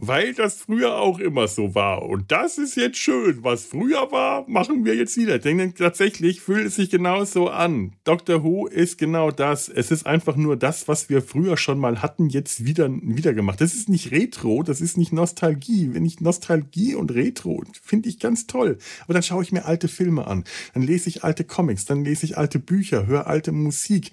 weil 0.00 0.32
das 0.32 0.56
früher 0.56 0.96
auch 0.96 1.18
immer 1.18 1.46
so 1.46 1.74
war. 1.74 2.02
Und 2.02 2.32
das 2.32 2.56
ist 2.56 2.76
jetzt 2.76 2.96
schön. 2.96 3.44
Was 3.44 3.66
früher 3.66 4.10
war, 4.10 4.48
machen 4.48 4.84
wir 4.86 4.96
jetzt 4.96 5.16
wieder. 5.18 5.38
Denn 5.38 5.74
tatsächlich 5.74 6.40
fühlt 6.40 6.66
es 6.66 6.76
sich 6.76 6.88
genauso 6.88 7.50
an. 7.50 7.92
Doctor 8.04 8.42
Who 8.42 8.66
ist 8.66 8.96
genau 8.96 9.30
das. 9.30 9.68
Es 9.68 9.90
ist 9.90 10.06
einfach 10.06 10.36
nur 10.36 10.56
das, 10.56 10.88
was 10.88 11.10
wir 11.10 11.20
früher 11.20 11.58
schon 11.58 11.78
mal 11.78 12.00
hatten, 12.00 12.30
jetzt 12.30 12.64
wieder, 12.64 12.88
wieder 12.90 13.34
gemacht. 13.34 13.60
Das 13.60 13.74
ist 13.74 13.90
nicht 13.90 14.10
Retro, 14.10 14.62
das 14.62 14.80
ist 14.80 14.96
nicht 14.96 15.12
Nostalgie. 15.12 15.90
Wenn 15.92 16.06
ich 16.06 16.20
Nostalgie 16.20 16.94
und 16.94 17.12
Retro 17.12 17.62
finde 17.82 18.08
ich 18.08 18.18
ganz 18.18 18.46
toll. 18.46 18.78
Aber 19.04 19.12
dann 19.12 19.22
schaue 19.22 19.42
ich 19.42 19.52
mir 19.52 19.66
alte 19.66 19.88
Filme 19.88 20.26
an. 20.26 20.44
Dann 20.72 20.82
lese 20.82 21.10
ich 21.10 21.24
alte 21.24 21.44
Comics, 21.44 21.84
dann 21.84 22.04
lese 22.04 22.24
ich 22.24 22.38
alte 22.38 22.58
Bücher, 22.58 23.06
höre 23.06 23.26
alte 23.26 23.52
Musik. 23.52 24.12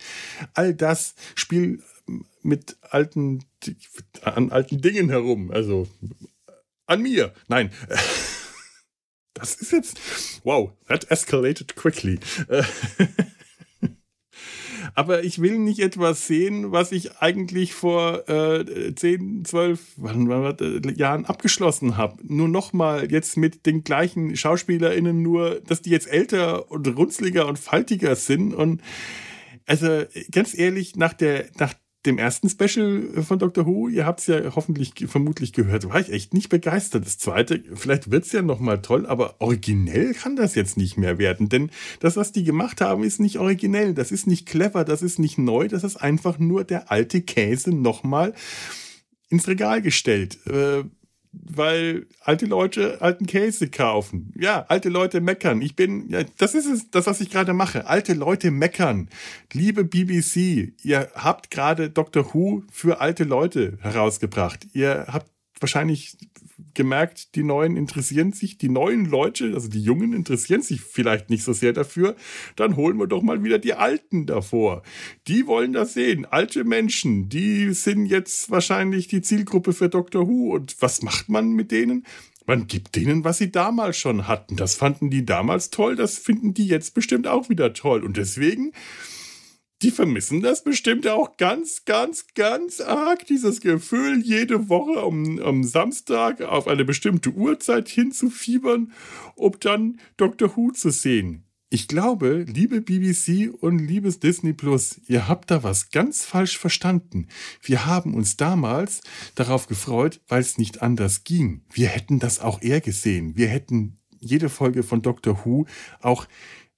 All 0.54 0.74
das 0.74 1.16
spielt 1.36 1.82
mit 2.42 2.78
alten, 2.82 3.44
an 4.22 4.52
alten 4.52 4.82
Dingen 4.82 5.10
herum. 5.10 5.52
Also 5.52 5.88
an 6.86 7.02
mir. 7.02 7.34
Nein. 7.48 7.72
das 9.34 9.56
ist 9.56 9.72
jetzt, 9.72 10.00
wow, 10.44 10.72
that 10.88 11.10
escalated 11.12 11.76
quickly. 11.76 12.20
aber 14.96 15.24
ich 15.24 15.42
will 15.42 15.60
nicht 15.60 15.80
etwas 15.80 16.26
sehen, 16.26 16.72
was 16.72 16.92
ich 16.92 17.18
eigentlich 17.18 17.74
vor 17.74 18.28
äh, 18.30 18.96
10, 18.96 19.46
12 19.46 19.80
wann, 19.98 20.28
wann, 20.28 20.96
Jahren 20.96 21.26
abgeschlossen 21.26 21.98
habe. 21.98 22.18
Nur 22.24 22.48
nochmal 22.48 23.12
jetzt 23.12 23.38
mit 23.38 23.66
den 23.66 23.84
gleichen 23.84 24.36
SchauspielerInnen, 24.36 25.22
nur 25.22 25.62
dass 25.62 25.82
die 25.82 25.92
jetzt 25.92 26.08
älter 26.08 26.72
und 26.72 26.88
runzliger 26.88 27.48
und 27.48 27.60
faltiger 27.60 28.16
sind. 28.16 28.54
Und 28.54 28.82
also 29.68 30.06
ganz 30.32 30.58
ehrlich, 30.58 30.96
nach 30.96 31.14
der, 31.14 31.50
nach 31.60 31.74
dem 32.06 32.18
ersten 32.18 32.50
Special 32.50 33.24
von 33.24 33.40
Doctor 33.40 33.66
Who, 33.66 33.90
ihr 33.90 34.06
habt 34.06 34.22
es 34.22 34.28
ja 34.28 34.56
hoffentlich 34.56 34.94
vermutlich 35.08 35.52
gehört, 35.52 35.90
war 35.90 36.00
ich 36.00 36.12
echt 36.12 36.34
nicht 36.34 36.50
begeistert. 36.50 37.06
Das 37.06 37.18
zweite, 37.18 37.64
vielleicht 37.74 38.12
wird 38.12 38.26
es 38.26 38.32
ja 38.32 38.42
nochmal 38.42 38.82
toll, 38.82 39.06
aber 39.06 39.36
originell 39.40 40.14
kann 40.14 40.36
das 40.36 40.56
jetzt 40.56 40.78
nicht 40.78 40.98
mehr 40.98 41.18
werden. 41.18 41.50
Denn 41.50 41.70
das, 42.00 42.16
was 42.16 42.32
die 42.32 42.44
gemacht 42.44 42.82
haben, 42.82 43.04
ist 43.04 43.20
nicht 43.20 43.40
originell, 43.40 43.94
das 43.94 44.12
ist 44.12 44.28
nicht 44.28 44.46
clever, 44.46 44.86
das 44.86 45.02
ist 45.02 45.20
nicht 45.20 45.38
neu, 45.38 45.68
das 45.68 45.84
ist 45.84 45.98
einfach 45.98 46.40
nur 46.40 46.64
der 46.64 46.92
alte 46.92 47.22
Käse 47.22 47.72
nochmal 47.72 48.34
ins 49.30 49.48
Regal 49.48 49.82
gestellt. 49.82 50.38
Äh, 50.48 50.84
weil 51.32 52.08
alte 52.22 52.46
Leute 52.46 53.02
alten 53.02 53.26
Käse 53.26 53.70
kaufen. 53.70 54.34
Ja, 54.38 54.66
alte 54.68 54.90
Leute 54.90 55.22
meckern. 55.22 55.62
Ich 55.62 55.76
bin, 55.76 56.10
ja, 56.10 56.22
das 56.38 56.56
ist 56.56 56.66
es, 56.66 56.92
das, 56.92 57.08
was 57.08 57.22
ich 57.22 57.30
gerade 57.30 57.54
mache. 57.54 57.88
Alte 57.88 58.14
Leute 58.14 58.52
meckern. 58.52 59.10
Liebe 59.54 59.84
BBC, 59.84 60.74
ihr 60.84 61.10
habt 61.16 61.52
gerade 61.52 61.90
Doctor 61.90 62.34
Who 62.34 62.64
für 62.72 63.02
alte 63.02 63.24
Leute 63.24 63.78
herausgebracht. 63.82 64.68
Ihr 64.74 65.06
habt 65.08 65.32
wahrscheinlich 65.60 66.18
gemerkt, 66.74 67.36
die 67.36 67.44
Neuen 67.44 67.76
interessieren 67.76 68.34
sich, 68.34 68.58
die 68.58 68.70
neuen 68.70 69.06
Leute, 69.06 69.52
also 69.54 69.68
die 69.68 69.82
Jungen 69.82 70.14
interessieren 70.14 70.62
sich 70.62 70.82
vielleicht 70.82 71.30
nicht 71.30 71.44
so 71.44 71.54
sehr 71.54 71.74
dafür, 71.74 72.16
dann 72.56 72.76
holen 72.76 72.98
wir 72.98 73.08
doch 73.08 73.22
mal 73.22 73.44
wieder 73.44 73.60
die 73.60 73.74
Alten 73.74 74.26
davor. 74.26 74.84
Die 75.28 75.48
wollen 75.48 75.74
das 75.74 75.94
sehen. 75.94 76.26
Alte 76.26 76.64
Menschen, 76.64 77.30
die 77.30 77.74
sind 77.74 78.06
jetzt 78.06 78.50
wahrscheinlich 78.50 79.08
die 79.08 79.22
Zielgruppe 79.22 79.74
für 79.74 79.90
Doctor 79.90 80.28
Who. 80.28 80.54
Und 80.54 80.76
was 80.80 81.02
macht 81.02 81.30
man 81.30 81.52
mit 81.52 81.72
denen? 81.72 82.06
Man 82.46 82.68
gibt 82.68 82.96
denen, 82.96 83.24
was 83.26 83.40
sie 83.40 83.52
damals 83.52 83.98
schon 83.98 84.28
hatten. 84.28 84.56
Das 84.56 84.76
fanden 84.76 85.10
die 85.10 85.26
damals 85.26 85.70
toll, 85.70 85.96
das 85.96 86.18
finden 86.18 86.54
die 86.54 86.68
jetzt 86.68 86.94
bestimmt 86.94 87.28
auch 87.28 87.50
wieder 87.50 87.74
toll. 87.74 88.04
Und 88.04 88.16
deswegen 88.16 88.72
die 89.82 89.92
vermissen 89.92 90.42
das 90.42 90.64
bestimmt 90.64 91.08
auch 91.08 91.38
ganz, 91.38 91.86
ganz, 91.86 92.26
ganz 92.34 92.82
arg, 92.82 93.26
dieses 93.28 93.62
Gefühl, 93.62 94.22
jede 94.24 94.70
Woche 94.70 95.02
am, 95.02 95.40
am 95.40 95.64
Samstag 95.64 96.42
auf 96.42 96.68
eine 96.68 96.84
bestimmte 96.84 97.32
Uhrzeit 97.32 97.88
hinzufiebern, 97.88 98.92
um 99.36 99.60
dann 99.60 100.00
Dr. 100.18 100.56
Who 100.56 100.72
zu 100.72 100.90
sehen. 100.90 101.44
Ich 101.70 101.90
glaube, 101.90 102.46
liebe 102.48 102.80
BBC 102.80 103.54
und 103.54 103.80
liebes 103.80 104.22
Disney 104.22 104.54
Plus, 104.54 105.02
ihr 105.08 105.28
habt 105.28 105.52
da 105.52 105.64
was 105.64 105.92
ganz 105.92 106.24
falsch 106.24 106.58
verstanden. 106.58 107.28
Wir 107.62 107.86
haben 107.86 108.14
uns 108.14 108.38
damals 108.38 109.02
darauf 109.36 109.68
gefreut, 109.68 110.22
weil 110.30 110.40
es 110.40 110.58
nicht 110.58 110.82
anders 110.82 111.26
ging. 111.26 111.66
Wir 111.72 111.90
hätten 111.90 112.20
das 112.20 112.40
auch 112.40 112.62
eher 112.62 112.80
gesehen. 112.80 113.36
Wir 113.36 113.50
hätten 113.50 114.00
jede 114.20 114.48
Folge 114.48 114.82
von 114.82 115.02
Dr. 115.02 115.44
Who 115.44 115.66
auch 116.02 116.26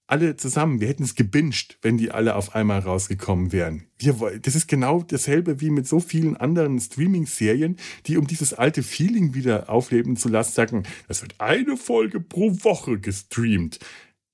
alle 0.10 0.36
zusammen, 0.36 0.82
wir 0.82 0.88
hätten 0.88 1.04
es 1.04 1.14
gebinged, 1.14 1.78
wenn 1.82 1.98
die 1.98 2.12
alle 2.12 2.36
auf 2.36 2.56
einmal 2.56 2.80
rausgekommen 2.80 3.52
wären. 3.52 3.84
Wir, 3.98 4.16
das 4.42 4.56
ist 4.56 4.68
genau 4.68 5.04
dasselbe 5.04 5.62
wie 5.62 5.70
mit 5.70 5.88
so 5.88 6.00
vielen 6.00 6.36
anderen 6.36 6.80
Streaming-Serien, 6.80 7.78
die 8.08 8.18
um 8.18 8.26
dieses 8.26 8.54
alte 8.54 8.82
Feeling 8.82 9.36
wieder 9.36 9.70
aufleben 9.70 10.16
zu 10.16 10.30
lassen, 10.30 10.54
sagen, 10.54 10.84
es 11.08 11.22
wird 11.22 11.36
eine 11.38 11.78
Folge 11.78 12.20
pro 12.20 12.52
Woche 12.64 13.00
gestreamt. 13.00 13.80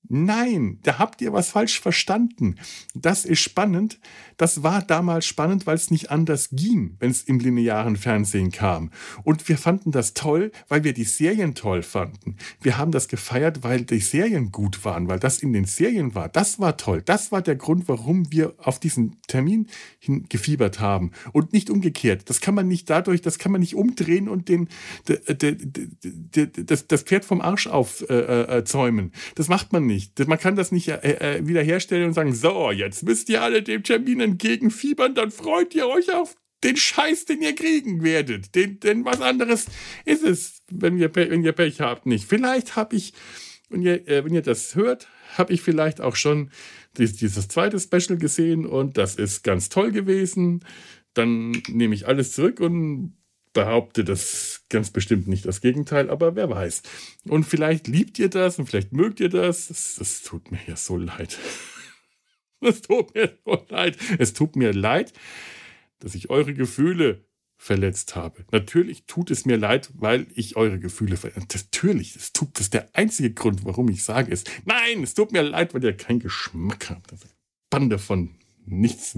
Nein, 0.08 0.78
da 0.82 0.98
habt 0.98 1.20
ihr 1.20 1.32
was 1.32 1.50
falsch 1.50 1.80
verstanden. 1.80 2.56
Das 2.94 3.24
ist 3.24 3.40
spannend. 3.40 3.98
Das 4.36 4.62
war 4.62 4.82
damals 4.82 5.26
spannend, 5.26 5.66
weil 5.66 5.76
es 5.76 5.90
nicht 5.90 6.10
anders 6.10 6.50
ging, 6.52 6.96
wenn 6.98 7.10
es 7.10 7.22
im 7.22 7.38
linearen 7.38 7.96
Fernsehen 7.96 8.52
kam. 8.52 8.90
Und 9.24 9.48
wir 9.48 9.58
fanden 9.58 9.90
das 9.90 10.14
toll, 10.14 10.52
weil 10.68 10.84
wir 10.84 10.92
die 10.92 11.04
Serien 11.04 11.54
toll 11.54 11.82
fanden. 11.82 12.36
Wir 12.60 12.76
haben 12.76 12.92
das 12.92 13.08
gefeiert, 13.08 13.62
weil 13.62 13.82
die 13.82 14.00
Serien 14.00 14.52
gut 14.52 14.84
waren, 14.84 15.08
weil 15.08 15.18
das 15.18 15.38
in 15.38 15.52
den 15.52 15.64
Serien 15.64 16.14
war. 16.14 16.28
Das 16.28 16.60
war 16.60 16.76
toll. 16.76 17.02
Das 17.02 17.32
war 17.32 17.42
der 17.42 17.56
Grund, 17.56 17.88
warum 17.88 18.30
wir 18.30 18.54
auf 18.58 18.78
diesen 18.78 19.16
Termin 19.26 19.68
gefiebert 20.28 20.80
haben. 20.80 21.12
Und 21.32 21.52
nicht 21.52 21.70
umgekehrt. 21.70 22.28
Das 22.28 22.40
kann 22.40 22.54
man 22.54 22.68
nicht 22.68 22.90
dadurch, 22.90 23.22
das 23.22 23.38
kann 23.38 23.52
man 23.52 23.60
nicht 23.60 23.74
umdrehen 23.74 24.28
und 24.28 24.48
den, 24.48 24.68
das, 26.66 26.86
das 26.86 27.02
Pferd 27.02 27.24
vom 27.24 27.40
Arsch 27.40 27.66
aufzäumen. 27.66 29.06
Äh, 29.06 29.08
äh, 29.08 29.34
das 29.34 29.48
macht 29.48 29.72
man 29.72 29.86
nicht 29.86 29.95
nicht. 29.96 30.28
Man 30.28 30.38
kann 30.38 30.56
das 30.56 30.72
nicht 30.72 30.88
äh, 30.88 31.36
äh, 31.36 31.46
wiederherstellen 31.46 32.08
und 32.08 32.12
sagen, 32.12 32.34
so, 32.34 32.70
jetzt 32.70 33.02
müsst 33.02 33.28
ihr 33.28 33.42
alle 33.42 33.62
dem 33.62 33.82
Termin 33.82 34.20
entgegenfiebern, 34.20 35.14
dann 35.14 35.30
freut 35.30 35.74
ihr 35.74 35.88
euch 35.88 36.12
auf 36.12 36.36
den 36.62 36.76
Scheiß, 36.76 37.24
den 37.24 37.42
ihr 37.42 37.54
kriegen 37.54 38.02
werdet. 38.02 38.54
Den, 38.54 38.78
denn 38.80 39.04
was 39.04 39.20
anderes 39.20 39.66
ist 40.04 40.22
es, 40.22 40.62
wenn 40.70 40.98
ihr, 40.98 41.14
wenn 41.14 41.42
ihr 41.42 41.52
Pech 41.52 41.80
habt, 41.80 42.06
nicht. 42.06 42.26
Vielleicht 42.26 42.76
habe 42.76 42.96
ich, 42.96 43.14
wenn 43.68 43.82
ihr, 43.82 44.06
äh, 44.06 44.24
wenn 44.24 44.34
ihr 44.34 44.42
das 44.42 44.74
hört, 44.74 45.08
habe 45.36 45.52
ich 45.52 45.62
vielleicht 45.62 46.00
auch 46.00 46.16
schon 46.16 46.50
dieses 46.96 47.48
zweite 47.48 47.78
Special 47.78 48.18
gesehen 48.18 48.64
und 48.64 48.96
das 48.96 49.16
ist 49.16 49.42
ganz 49.42 49.68
toll 49.68 49.92
gewesen. 49.92 50.64
Dann 51.14 51.52
nehme 51.68 51.94
ich 51.94 52.06
alles 52.06 52.32
zurück 52.32 52.60
und 52.60 53.16
behaupte 53.56 54.04
das 54.04 54.66
ganz 54.68 54.90
bestimmt 54.90 55.28
nicht 55.28 55.46
das 55.46 55.62
Gegenteil, 55.62 56.10
aber 56.10 56.36
wer 56.36 56.50
weiß. 56.50 56.82
Und 57.26 57.44
vielleicht 57.44 57.88
liebt 57.88 58.18
ihr 58.18 58.28
das 58.28 58.58
und 58.58 58.66
vielleicht 58.66 58.92
mögt 58.92 59.18
ihr 59.18 59.30
das. 59.30 59.68
Das, 59.68 59.96
das 59.98 60.22
tut 60.22 60.52
mir 60.52 60.60
ja 60.66 60.76
so 60.76 60.96
leid. 60.96 61.38
Es 62.62 62.80
tut 62.80 63.14
mir 63.14 63.36
so 63.44 63.64
leid. 63.68 63.98
Es 64.18 64.32
tut 64.32 64.56
mir 64.56 64.72
leid, 64.72 65.12
dass 65.98 66.14
ich 66.14 66.30
eure 66.30 66.54
Gefühle 66.54 67.26
verletzt 67.58 68.16
habe. 68.16 68.46
Natürlich 68.50 69.04
tut 69.04 69.30
es 69.30 69.44
mir 69.44 69.58
leid, 69.58 69.90
weil 69.94 70.26
ich 70.34 70.56
eure 70.56 70.78
Gefühle 70.80 71.18
verletzt 71.18 71.52
Natürlich, 71.52 72.14
das, 72.14 72.32
tut, 72.32 72.48
das 72.54 72.62
ist 72.62 72.74
der 72.74 72.88
einzige 72.94 73.32
Grund, 73.32 73.64
warum 73.66 73.90
ich 73.90 74.02
sage 74.02 74.32
es. 74.32 74.44
Nein, 74.64 75.02
es 75.02 75.12
tut 75.12 75.32
mir 75.32 75.42
leid, 75.42 75.74
weil 75.74 75.84
ihr 75.84 75.96
keinen 75.96 76.20
Geschmack 76.20 76.88
habt. 76.88 77.12
Das 77.12 77.20
ist 77.20 77.26
eine 77.26 77.34
Bande 77.68 77.98
von 77.98 78.34
nichts. 78.64 79.16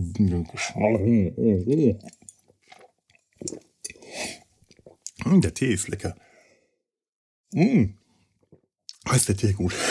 Mm, 5.25 5.41
der 5.41 5.55
Tee 5.55 5.73
ist 5.73 5.89
lecker. 5.89 6.17
Mm. 7.53 7.95
Oh, 9.09 9.15
ist 9.15 9.29
der 9.29 9.37
Tee 9.37 9.53
gut. 9.53 9.75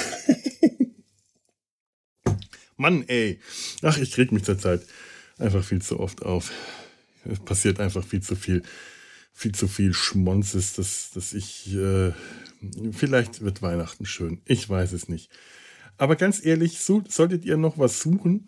Mann, 2.77 3.03
ey. 3.07 3.39
Ach, 3.81 3.97
ich 3.97 4.17
reg 4.17 4.31
mich 4.31 4.43
zurzeit 4.43 4.85
einfach 5.37 5.63
viel 5.63 5.81
zu 5.81 5.99
oft 5.99 6.23
auf. 6.23 6.51
Es 7.25 7.39
passiert 7.39 7.79
einfach 7.79 8.05
viel 8.05 8.21
zu 8.21 8.35
viel, 8.35 8.63
viel 9.33 9.53
zu 9.53 9.67
viel 9.67 9.93
Schmonzes, 9.93 10.73
dass, 10.73 11.11
dass 11.11 11.33
ich, 11.33 11.73
äh, 11.73 12.13
vielleicht 12.91 13.41
wird 13.41 13.61
Weihnachten 13.61 14.05
schön. 14.05 14.41
Ich 14.45 14.69
weiß 14.69 14.93
es 14.93 15.09
nicht. 15.09 15.29
Aber 15.97 16.15
ganz 16.15 16.45
ehrlich, 16.45 16.79
so, 16.79 17.03
solltet 17.07 17.43
ihr 17.45 17.57
noch 17.57 17.77
was 17.77 17.99
suchen 17.99 18.47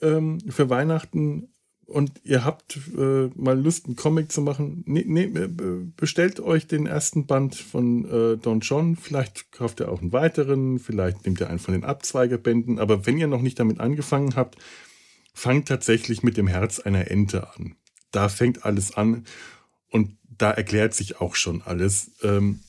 ähm, 0.00 0.38
für 0.48 0.68
Weihnachten, 0.68 1.49
und 1.90 2.12
ihr 2.22 2.44
habt 2.44 2.78
äh, 2.96 3.28
mal 3.34 3.60
Lust, 3.60 3.86
einen 3.86 3.96
Comic 3.96 4.30
zu 4.30 4.40
machen, 4.42 4.84
ne, 4.86 5.04
ne, 5.04 5.48
bestellt 5.96 6.38
euch 6.38 6.68
den 6.68 6.86
ersten 6.86 7.26
Band 7.26 7.56
von 7.56 8.04
äh, 8.04 8.36
Don 8.36 8.60
John. 8.60 8.96
Vielleicht 8.96 9.50
kauft 9.50 9.80
ihr 9.80 9.90
auch 9.90 10.00
einen 10.00 10.12
weiteren, 10.12 10.78
vielleicht 10.78 11.26
nehmt 11.26 11.40
ihr 11.40 11.50
einen 11.50 11.58
von 11.58 11.74
den 11.74 11.84
Abzweigerbänden. 11.84 12.78
Aber 12.78 13.06
wenn 13.06 13.18
ihr 13.18 13.26
noch 13.26 13.42
nicht 13.42 13.58
damit 13.58 13.80
angefangen 13.80 14.36
habt, 14.36 14.56
fangt 15.34 15.66
tatsächlich 15.66 16.22
mit 16.22 16.36
dem 16.36 16.46
Herz 16.46 16.78
einer 16.78 17.10
Ente 17.10 17.52
an. 17.54 17.74
Da 18.12 18.28
fängt 18.28 18.64
alles 18.64 18.96
an 18.96 19.24
und 19.88 20.16
da 20.28 20.52
erklärt 20.52 20.94
sich 20.94 21.20
auch 21.20 21.34
schon 21.34 21.60
alles. 21.62 22.12
Ähm, 22.22 22.60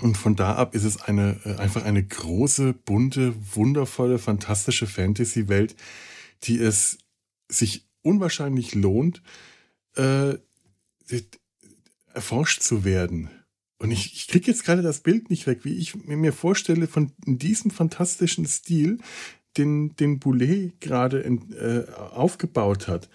und 0.00 0.16
von 0.16 0.34
da 0.34 0.54
ab 0.54 0.74
ist 0.74 0.84
es 0.84 1.02
eine, 1.02 1.38
äh, 1.44 1.56
einfach 1.56 1.84
eine 1.84 2.02
große, 2.02 2.72
bunte, 2.72 3.34
wundervolle, 3.54 4.18
fantastische 4.18 4.86
Fantasy-Welt, 4.86 5.76
die 6.44 6.58
es 6.58 6.96
sich 7.48 7.89
unwahrscheinlich 8.02 8.74
lohnt, 8.74 9.22
äh, 9.96 10.34
erforscht 12.12 12.62
zu 12.62 12.84
werden. 12.84 13.30
Und 13.78 13.90
ich, 13.90 14.12
ich 14.12 14.28
kriege 14.28 14.46
jetzt 14.46 14.64
gerade 14.64 14.82
das 14.82 15.00
Bild 15.00 15.30
nicht 15.30 15.46
weg, 15.46 15.64
wie 15.64 15.78
ich 15.78 15.94
mir 16.04 16.32
vorstelle, 16.32 16.86
von 16.86 17.12
diesem 17.24 17.70
fantastischen 17.70 18.46
Stil, 18.46 18.98
den, 19.56 19.96
den 19.96 20.18
Boulet 20.20 20.80
gerade 20.80 21.20
äh, 21.24 21.90
aufgebaut 21.90 22.88
hat. 22.88 23.08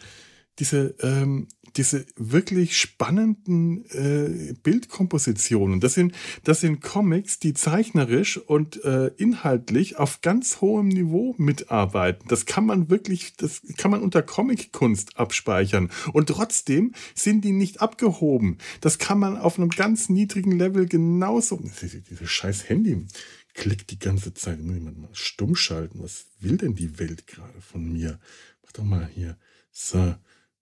Diese, 0.60 0.96
ähm, 1.02 1.48
diese 1.78 2.06
wirklich 2.16 2.78
spannenden 2.78 3.86
äh, 3.92 4.54
Bildkompositionen. 4.64 5.80
Das 5.80 5.94
sind, 5.94 6.14
das 6.44 6.62
sind 6.62 6.82
Comics, 6.82 7.40
die 7.40 7.54
zeichnerisch 7.54 8.38
und 8.38 8.84
äh, 8.84 9.08
inhaltlich 9.18 9.98
auf 9.98 10.22
ganz 10.22 10.62
hohem 10.62 10.88
Niveau 10.88 11.36
mitarbeiten. 11.38 12.28
Das 12.28 12.46
kann 12.46 12.66
man 12.66 12.90
wirklich, 12.90 13.36
das 13.36 13.62
kann 13.78 13.92
man 13.92 14.02
unter 14.02 14.22
Comickunst 14.22 15.18
abspeichern. 15.18 15.92
Und 16.14 16.30
trotzdem 16.30 16.94
sind 17.14 17.44
die 17.44 17.52
nicht 17.52 17.82
abgehoben. 17.82 18.58
Das 18.82 18.98
kann 18.98 19.20
man 19.20 19.38
auf 19.38 19.58
einem 19.58 19.70
ganz 19.70 20.10
niedrigen 20.10 20.52
Level 20.52 20.88
genauso. 20.88 21.62
Dieses 22.10 22.30
scheiß 22.30 22.70
Handy 22.70 23.06
klickt 23.54 23.92
die 23.92 24.00
ganze 24.00 24.34
Zeit. 24.34 24.62
Muss 24.62 24.76
jemand 24.76 25.00
mal 25.00 25.10
stumm 25.14 25.56
schalten. 25.56 26.02
Was 26.02 26.28
will 26.40 26.58
denn 26.58 26.76
die 26.76 27.00
Welt 27.00 27.28
gerade 27.28 27.62
von 27.62 27.92
mir? 27.92 28.20
Mach 28.64 28.72
doch 28.74 28.84
mal 28.84 29.10
hier. 29.14 29.38
So. 29.72 30.16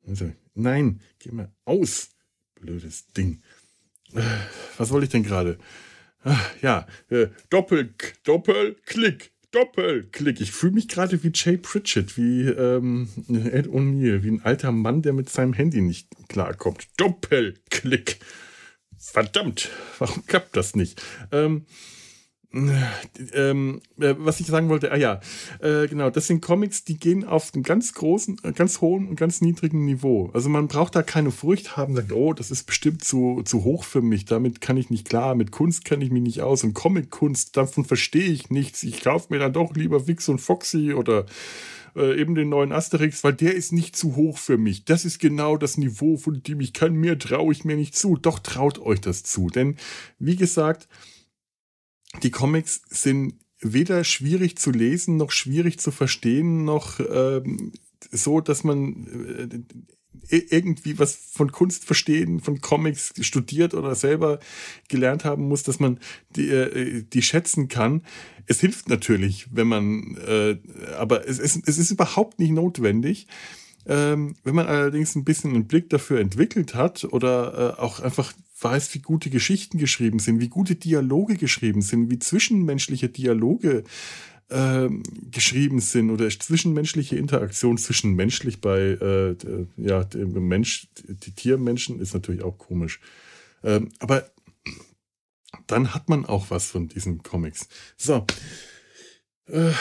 Also, 0.08 0.32
nein, 0.54 1.00
geh 1.20 1.32
mal 1.32 1.52
aus. 1.66 2.10
Blödes 2.56 3.08
Ding. 3.08 3.42
Was 4.78 4.92
wollte 4.92 5.06
ich 5.06 5.12
denn 5.12 5.24
gerade? 5.24 5.58
Ja, 6.62 6.88
äh, 7.10 7.28
Doppel, 7.50 7.94
Doppelklick. 8.24 9.32
Doppelklick. 9.52 10.42
Ich 10.42 10.52
fühle 10.52 10.74
mich 10.74 10.88
gerade 10.88 11.24
wie 11.24 11.32
Jay 11.34 11.58
Pritchett, 11.58 12.18
wie 12.18 12.48
ähm, 12.48 13.08
Ed 13.28 13.68
O'Neill, 13.68 14.24
wie 14.24 14.32
ein 14.32 14.42
alter 14.44 14.72
Mann, 14.72 15.04
der 15.04 15.14
mit 15.14 15.30
seinem 15.30 15.54
Handy 15.54 15.82
nicht 15.82 16.08
klarkommt. 16.28 16.88
Doppelklick. 16.98 18.20
Verdammt, 18.98 19.70
warum 20.00 20.26
klappt 20.26 20.56
das 20.56 20.76
nicht? 20.76 21.04
Ähm, 21.32 21.66
ähm, 22.54 23.82
äh, 24.00 24.14
was 24.18 24.40
ich 24.40 24.48
sagen 24.48 24.70
wollte, 24.70 24.92
ah 24.92 24.98
ja, 24.98 25.20
äh, 25.60 25.88
genau, 25.88 26.12
das 26.12 26.28
sind 26.28 26.42
Comics, 26.42 26.84
die 26.84 26.98
gehen 26.98 27.24
auf 27.24 27.54
einem 27.54 27.64
ganz 27.64 27.94
großen, 27.94 28.38
äh, 28.44 28.52
ganz 28.52 28.80
hohen 28.80 29.08
und 29.08 29.16
ganz 29.16 29.42
niedrigen 29.42 29.86
Niveau. 29.86 30.30
Also 30.34 30.50
man 30.50 30.68
braucht 30.68 30.96
da 30.96 31.02
keine 31.02 31.32
Furcht 31.32 31.76
haben, 31.78 31.96
sagt, 31.96 32.12
oh, 32.12 32.34
das 32.34 32.52
ist 32.52 32.66
bestimmt 32.66 33.04
zu, 33.04 33.42
zu 33.44 33.64
hoch 33.64 33.84
für 33.84 34.02
mich, 34.02 34.26
damit 34.26 34.62
kann 34.62 34.78
ich 34.78 34.92
nicht 34.92 35.10
klar, 35.10 35.34
mit 35.34 35.52
Kunst 35.52 35.84
kenne 35.84 36.06
ich 36.06 36.12
mich 36.12 36.22
nicht 36.22 36.42
aus 36.42 36.64
und 36.64 36.74
Comic-Kunst, 36.74 37.58
davon 37.58 37.86
verstehe 37.86 38.30
ich 38.30 38.52
nichts. 38.52 38.84
Ich 38.84 39.02
kaufe 39.02 39.28
mir 39.32 39.40
dann 39.40 39.54
doch 39.54 39.76
lieber 39.76 40.08
Wix 40.08 40.30
und 40.30 40.40
Foxy 40.40 40.94
oder 40.94 41.26
äh, 41.96 42.20
eben 42.20 42.36
den 42.36 42.50
neuen 42.50 42.72
Asterix, 42.72 43.24
weil 43.24 43.34
der 43.34 43.56
ist 43.56 43.72
nicht 43.72 43.96
zu 43.96 44.16
hoch 44.16 44.38
für 44.38 44.58
mich. 44.58 44.86
Das 44.86 45.06
ist 45.06 45.20
genau 45.20 45.58
das 45.58 45.78
Niveau, 45.78 46.18
von 46.18 46.42
dem 46.44 46.60
ich 46.60 46.74
kann. 46.74 46.94
Mir 46.94 47.18
traue 47.18 47.52
ich 47.52 47.66
mir 47.66 47.76
nicht 47.76 47.96
zu. 47.96 48.18
Doch 48.18 48.40
traut 48.40 48.80
euch 48.80 49.02
das 49.02 49.24
zu. 49.24 49.48
Denn, 49.48 49.78
wie 50.20 50.36
gesagt, 50.36 50.88
die 52.22 52.32
Comics 52.32 52.82
sind 52.90 53.36
weder 53.60 54.04
schwierig 54.04 54.58
zu 54.58 54.72
lesen, 54.72 55.18
noch 55.18 55.32
schwierig 55.32 55.80
zu 55.80 55.92
verstehen, 55.92 56.66
noch 56.66 57.00
ähm, 57.00 57.72
so, 58.12 58.42
dass 58.42 58.64
man 58.64 59.08
äh, 60.30 60.38
irgendwie 60.50 61.00
was 61.00 61.16
von 61.16 61.52
Kunst 61.52 61.86
verstehen, 61.86 62.40
von 62.40 62.62
Comics 62.62 63.14
studiert 63.22 63.74
oder 63.74 63.96
selber 63.96 64.40
gelernt 64.88 65.26
haben 65.26 65.48
muss, 65.48 65.64
dass 65.64 65.80
man 65.80 66.00
die, 66.36 66.50
äh, 66.50 67.04
die 67.04 67.22
schätzen 67.22 67.68
kann. 67.68 68.04
Es 68.46 68.60
hilft 68.60 68.90
natürlich, 68.90 69.48
wenn 69.52 69.68
man, 69.68 70.18
äh, 70.18 70.58
aber 70.98 71.28
es, 71.28 71.40
es, 71.40 71.60
es 71.66 71.78
ist 71.78 71.92
überhaupt 71.92 72.40
nicht 72.40 72.52
notwendig. 72.52 73.28
Ähm, 73.86 74.36
wenn 74.44 74.56
man 74.56 74.68
allerdings 74.68 75.16
ein 75.16 75.26
bisschen 75.26 75.54
einen 75.54 75.68
Blick 75.68 75.90
dafür 75.90 76.20
entwickelt 76.20 76.74
hat 76.74 77.04
oder 77.06 77.76
äh, 77.78 77.82
auch 77.82 78.00
einfach 78.00 78.34
weiß, 78.60 78.94
wie 78.94 79.00
gute 79.00 79.30
Geschichten 79.30 79.78
geschrieben 79.78 80.20
sind, 80.20 80.40
wie 80.40 80.48
gute 80.48 80.76
Dialoge 80.76 81.36
geschrieben 81.36 81.82
sind, 81.82 82.10
wie 82.10 82.20
zwischenmenschliche 82.20 83.10
Dialoge 83.10 83.84
äh, 84.50 84.90
geschrieben 85.32 85.80
sind 85.80 86.12
oder 86.12 86.30
zwischenmenschliche 86.30 87.18
Interaktion 87.18 87.78
zwischenmenschlich 87.78 88.62
bei 88.62 88.80
äh, 88.80 89.36
ja, 89.78 90.04
dem 90.04 90.48
Mensch, 90.48 90.88
die 91.08 91.32
Tiermenschen 91.32 92.00
ist 92.00 92.14
natürlich 92.14 92.44
auch 92.44 92.58
komisch. 92.58 93.00
Ähm, 93.64 93.90
aber 94.00 94.30
dann 95.68 95.94
hat 95.94 96.10
man 96.10 96.26
auch 96.26 96.50
was 96.50 96.68
von 96.68 96.88
diesen 96.88 97.24
Comics. 97.24 97.68
So. 97.98 98.26
Äh, 99.48 99.72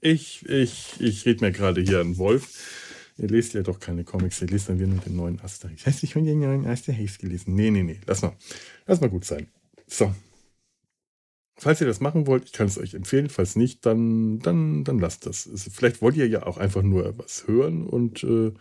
ich, 0.00 0.46
ich, 0.48 1.00
ich 1.00 1.26
rede 1.26 1.44
mir 1.44 1.52
gerade 1.52 1.80
hier 1.80 2.00
einen 2.00 2.18
Wolf. 2.18 2.76
Ihr 3.18 3.28
lest 3.28 3.52
ja 3.52 3.62
doch 3.62 3.78
keine 3.78 4.04
Comics, 4.04 4.40
ihr 4.40 4.48
lest 4.48 4.68
dann 4.70 4.78
wieder 4.78 4.88
nur 4.88 5.00
den 5.00 5.16
neuen 5.16 5.40
Asterix. 5.40 5.84
Heißt, 5.84 6.02
ich 6.04 6.14
habe 6.14 6.24
den 6.24 6.40
neuen 6.40 6.66
Asterix 6.66 7.18
gelesen. 7.18 7.54
Nee, 7.54 7.70
nee, 7.70 7.82
nee. 7.82 8.00
Lass 8.06 8.22
mal. 8.22 8.34
Lass 8.86 9.00
mal 9.00 9.10
gut 9.10 9.26
sein. 9.26 9.48
So. 9.86 10.14
Falls 11.58 11.82
ihr 11.82 11.86
das 11.86 12.00
machen 12.00 12.26
wollt, 12.26 12.46
ich 12.46 12.52
kann 12.52 12.66
es 12.66 12.78
euch 12.78 12.94
empfehlen. 12.94 13.28
Falls 13.28 13.56
nicht, 13.56 13.84
dann, 13.84 14.38
dann, 14.38 14.84
dann 14.84 14.98
lasst 14.98 15.26
das. 15.26 15.50
Vielleicht 15.70 16.00
wollt 16.00 16.16
ihr 16.16 16.26
ja 16.26 16.46
auch 16.46 16.56
einfach 16.56 16.80
nur 16.80 17.18
was 17.18 17.46
hören 17.46 17.86
und 17.86 18.24
äh, 18.24 18.52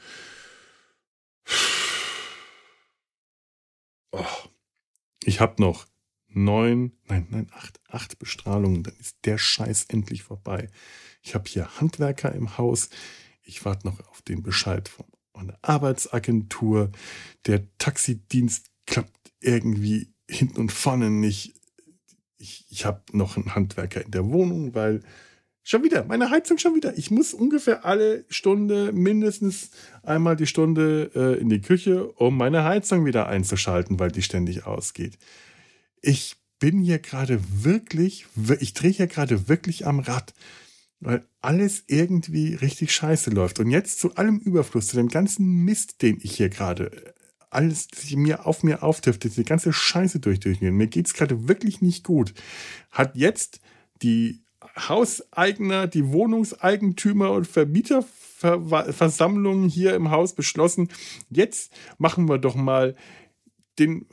oh, 4.12 4.26
ich 5.24 5.40
habe 5.40 5.62
noch 5.62 5.88
neun, 6.28 6.92
nein, 7.08 7.28
nein, 7.30 7.48
acht, 7.54 7.80
acht 7.88 8.20
Bestrahlungen. 8.20 8.84
Dann 8.84 8.96
ist 9.00 9.18
der 9.24 9.38
Scheiß 9.38 9.86
endlich 9.86 10.24
vorbei. 10.24 10.70
Ich 11.22 11.36
habe 11.36 11.50
hier 11.50 11.80
Handwerker 11.80 12.34
im 12.34 12.58
Haus. 12.58 12.90
Ich 13.42 13.66
warte 13.66 13.88
noch 13.88 14.00
auf 14.10 14.22
den 14.22 14.44
Bescheid 14.44 14.88
von 14.90 15.06
einer 15.34 15.58
Arbeitsagentur. 15.62 16.92
Der 17.46 17.66
Taxidienst 17.78 18.68
klappt 18.86 19.32
irgendwie 19.40 20.14
hinten 20.30 20.60
und 20.60 20.72
vorne 20.72 21.10
nicht. 21.10 21.54
Ich, 22.38 22.66
ich 22.70 22.86
habe 22.86 23.02
noch 23.12 23.38
einen 23.38 23.56
Handwerker 23.56 24.04
in 24.04 24.12
der 24.12 24.28
Wohnung, 24.30 24.76
weil 24.76 25.02
schon 25.64 25.84
wieder, 25.84 26.04
meine 26.06 26.30
Heizung 26.30 26.58
schon 26.58 26.76
wieder. 26.76 26.98
Ich 26.98 27.12
muss 27.12 27.34
ungefähr 27.34 27.86
alle 27.86 28.26
Stunde, 28.30 28.92
mindestens 28.92 29.72
einmal 30.04 30.36
die 30.36 30.48
Stunde 30.48 31.12
äh, 31.14 31.40
in 31.40 31.50
die 31.50 31.62
Küche, 31.62 32.12
um 32.14 32.38
meine 32.38 32.64
Heizung 32.64 33.06
wieder 33.06 33.28
einzuschalten, 33.28 34.00
weil 34.00 34.12
die 34.12 34.24
ständig 34.24 34.66
ausgeht. 34.66 35.18
Ich 36.02 36.38
bin 36.60 36.82
hier 36.82 37.00
gerade 37.00 37.40
wirklich, 37.64 38.26
ich 38.60 38.74
drehe 38.74 38.92
hier 38.92 39.08
gerade 39.08 39.48
wirklich 39.48 39.86
am 39.86 40.00
Rad 40.00 40.34
weil 41.00 41.26
alles 41.42 41.84
irgendwie 41.88 42.56
richtig 42.56 42.94
scheiße 42.94 43.30
läuft. 43.30 43.60
Und 43.60 43.70
jetzt 43.70 44.00
zu 44.00 44.16
allem 44.16 44.40
Überfluss, 44.40 44.88
zu 44.88 44.98
dem 44.98 45.08
ganzen 45.08 45.64
Mist, 45.64 46.02
den 46.02 46.20
ich 46.22 46.36
hier 46.36 46.50
gerade 46.50 46.92
äh, 46.92 47.14
alles 47.50 47.88
mir 48.14 48.46
auf 48.46 48.64
mir 48.64 48.84
auftürft, 48.84 49.24
die 49.24 49.44
ganze 49.44 49.74
Scheiße 49.74 50.20
durch, 50.20 50.40
durchgehen. 50.40 50.76
Mir 50.76 50.88
geht's 50.88 51.14
gerade 51.14 51.48
wirklich 51.48 51.82
nicht 51.82 52.04
gut. 52.04 52.34
Hat 52.92 53.16
jetzt 53.16 53.60
die 54.04 54.44
Hauseigner, 54.78 55.88
die 55.88 56.10
Wohnungseigentümer 56.10 57.32
und 57.32 57.48
Vermieterversammlungen 57.48 59.68
hier 59.68 59.96
im 59.96 60.12
Haus 60.12 60.36
beschlossen, 60.36 60.90
jetzt 61.30 61.74
machen 61.98 62.30
wir 62.30 62.38
doch 62.38 62.54
mal 62.56 62.96
den, 63.80 64.06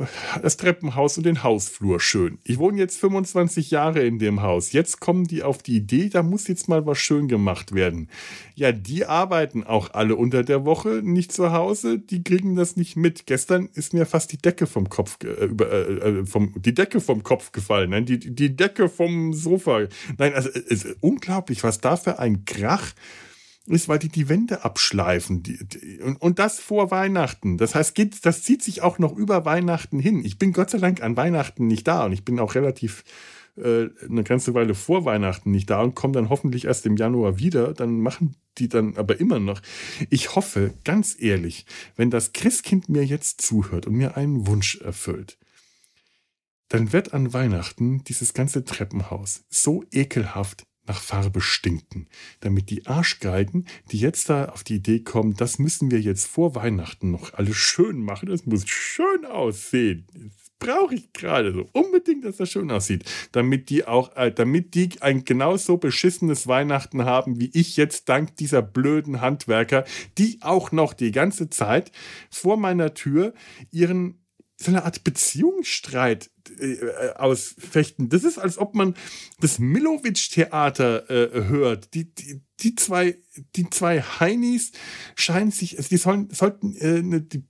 das 0.43 0.57
Treppenhaus 0.57 1.19
und 1.19 1.27
den 1.27 1.43
Hausflur 1.43 2.01
schön. 2.01 2.39
Ich 2.45 2.59
wohne 2.59 2.79
jetzt 2.79 2.99
25 2.99 3.71
Jahre 3.71 4.01
in 4.01 4.19
dem 4.19 4.43
Haus. 4.43 4.73
Jetzt 4.73 5.01
kommen 5.01 5.25
die 5.25 5.43
auf 5.43 5.63
die 5.63 5.77
Idee, 5.77 6.09
da 6.09 6.23
muss 6.23 6.49
jetzt 6.49 6.69
mal 6.69 6.87
was 6.87 6.99
schön 6.99 7.29
gemacht 7.29 7.75
werden. 7.75 8.09
Ja, 8.55 8.73
die 8.73 9.05
arbeiten 9.07 9.65
auch 9.65 9.93
alle 9.93 10.17
unter 10.17 10.43
der 10.43 10.65
Woche 10.65 11.01
nicht 11.03 11.33
zu 11.33 11.53
Hause. 11.53 11.99
Die 11.99 12.23
kriegen 12.23 12.57
das 12.57 12.77
nicht 12.77 12.97
mit. 12.97 13.27
Gestern 13.27 13.69
ist 13.75 13.93
mir 13.93 14.07
fast 14.07 14.33
die 14.33 14.39
Decke 14.39 14.67
vom 14.67 14.89
Kopf, 14.89 15.19
äh, 15.25 15.29
äh, 15.29 16.27
vom, 16.27 16.55
die 16.57 16.75
Decke 16.75 17.01
vom 17.01 17.23
Kopf 17.23 17.53
gefallen. 17.53 17.91
Nein, 17.91 18.07
die, 18.07 18.19
die 18.19 18.57
Decke 18.57 18.89
vom 18.89 19.35
Sofa. 19.35 19.87
Nein, 20.19 20.35
also 20.35 20.51
unglaublich, 21.01 21.63
was 21.65 21.81
da 21.81 21.97
für 21.97 22.19
ein 22.19 22.45
Krach 22.45 22.93
ist, 23.67 23.89
weil 23.89 23.99
die 23.99 24.09
die 24.09 24.29
Wände 24.29 24.65
abschleifen. 24.65 25.43
Die, 25.43 25.59
die, 25.67 26.01
und, 26.01 26.17
und 26.17 26.39
das 26.39 26.61
vor 26.61 26.91
Weihnachten. 26.91 27.59
Das 27.59 27.75
heißt, 27.75 27.95
geht, 27.95 28.25
das 28.25 28.43
zieht 28.43 28.63
sich 28.63 28.83
auch 28.83 28.99
noch 28.99 29.17
über 29.17 29.45
Weihnachten 29.45 29.99
hin. 29.99 30.25
Ich 30.25 30.39
bin 30.39 30.53
Gott 30.53 30.71
sei 30.71 30.79
Dank 30.79 31.03
an 31.03 31.17
Weihnachten 31.17 31.67
nicht 31.67 31.87
da 31.87 32.05
und 32.05 32.13
ich 32.13 32.25
bin 32.25 32.39
auch 32.39 32.55
relativ 32.55 33.05
äh, 33.57 33.89
eine 34.09 34.25
ganze 34.25 34.55
Weile 34.55 34.75
vor 34.75 35.05
Weihnachten 35.05 35.51
nicht 35.51 35.71
da 35.71 35.81
und 35.81 35.95
komme 35.95 36.13
dann 36.13 36.29
hoffentlich 36.29 36.67
erst 36.67 36.87
im 36.87 36.97
Januar 36.97 37.39
wieder. 37.39 37.73
Dann 37.73 38.01
machen 38.01 38.37
die 38.59 38.69
dann 38.69 38.97
aber 38.97 39.19
immer 39.21 39.41
noch. 39.41 39.61
Ich 40.11 40.35
hoffe, 40.35 40.75
ganz 40.85 41.17
ehrlich, 41.19 41.67
wenn 41.97 42.11
das 42.11 42.33
Christkind 42.33 42.89
mir 42.89 43.05
jetzt 43.05 43.41
zuhört 43.43 43.87
und 43.87 43.95
mir 43.95 44.17
einen 44.17 44.47
Wunsch 44.47 44.77
erfüllt, 44.81 45.39
dann 46.69 46.93
wird 46.93 47.15
an 47.15 47.33
Weihnachten 47.33 48.03
dieses 48.05 48.35
ganze 48.35 48.65
Treppenhaus 48.65 49.45
so 49.49 49.85
ekelhaft 49.93 50.67
nach 50.87 51.01
Farbe 51.01 51.41
stinken, 51.41 52.09
damit 52.41 52.71
die 52.71 52.87
Arschgeigen, 52.87 53.67
die 53.91 53.99
jetzt 53.99 54.29
da 54.29 54.47
auf 54.47 54.65
die 54.65 54.77
Idee 54.77 55.01
kommen, 55.01 55.35
das 55.35 55.59
müssen 55.59 55.91
wir 55.91 56.01
jetzt 56.01 56.27
vor 56.27 56.55
Weihnachten 56.55 57.11
noch 57.11 57.35
alles 57.35 57.57
schön 57.57 58.01
machen, 58.01 58.29
das 58.29 58.47
muss 58.47 58.67
schön 58.69 59.25
aussehen. 59.25 60.07
Das 60.15 60.47
brauche 60.59 60.95
ich 60.95 61.13
gerade 61.13 61.53
so 61.53 61.69
unbedingt, 61.73 62.25
dass 62.25 62.37
das 62.37 62.51
schön 62.51 62.71
aussieht, 62.71 63.05
damit 63.33 63.71
die 63.71 63.87
auch, 63.87 64.17
äh, 64.17 64.33
damit 64.33 64.75
die 64.75 64.91
ein 65.01 65.25
genauso 65.25 65.77
beschissenes 65.77 66.47
Weihnachten 66.47 67.05
haben 67.05 67.41
wie 67.41 67.51
ich 67.53 67.77
jetzt 67.77 68.09
dank 68.09 68.37
dieser 68.37 68.63
blöden 68.63 69.21
Handwerker, 69.21 69.85
die 70.19 70.39
auch 70.41 70.73
noch 70.73 70.95
die 70.95 71.13
ganze 71.13 71.51
Zeit 71.51 71.93
vor 72.31 72.57
meiner 72.57 72.95
Tür 72.95 73.35
ihren 73.71 74.26
so 74.57 74.71
eine 74.71 74.85
Art 74.85 75.05
Beziehungsstreit 75.05 76.31
äh, 76.59 77.11
ausfechten. 77.15 78.09
Das 78.09 78.25
ist, 78.25 78.39
als 78.39 78.59
ob 78.59 78.75
man 78.75 78.95
das 79.41 79.59
Milovic-Theater 79.59 81.11
äh, 81.11 81.45
hört. 81.45 81.93
Die, 81.95 82.13
die, 82.15 82.41
die 82.61 82.75
zwei, 82.75 83.19
die 83.55 83.69
zwei 83.71 84.01
Heinis 84.01 84.73
scheinen 85.15 85.51
sich, 85.51 85.77
also 85.77 85.89
die 85.89 85.97
sollen, 85.97 86.31
sollten 86.31 86.75
äh, 86.77 87.03
ne, 87.03 87.21
die 87.21 87.45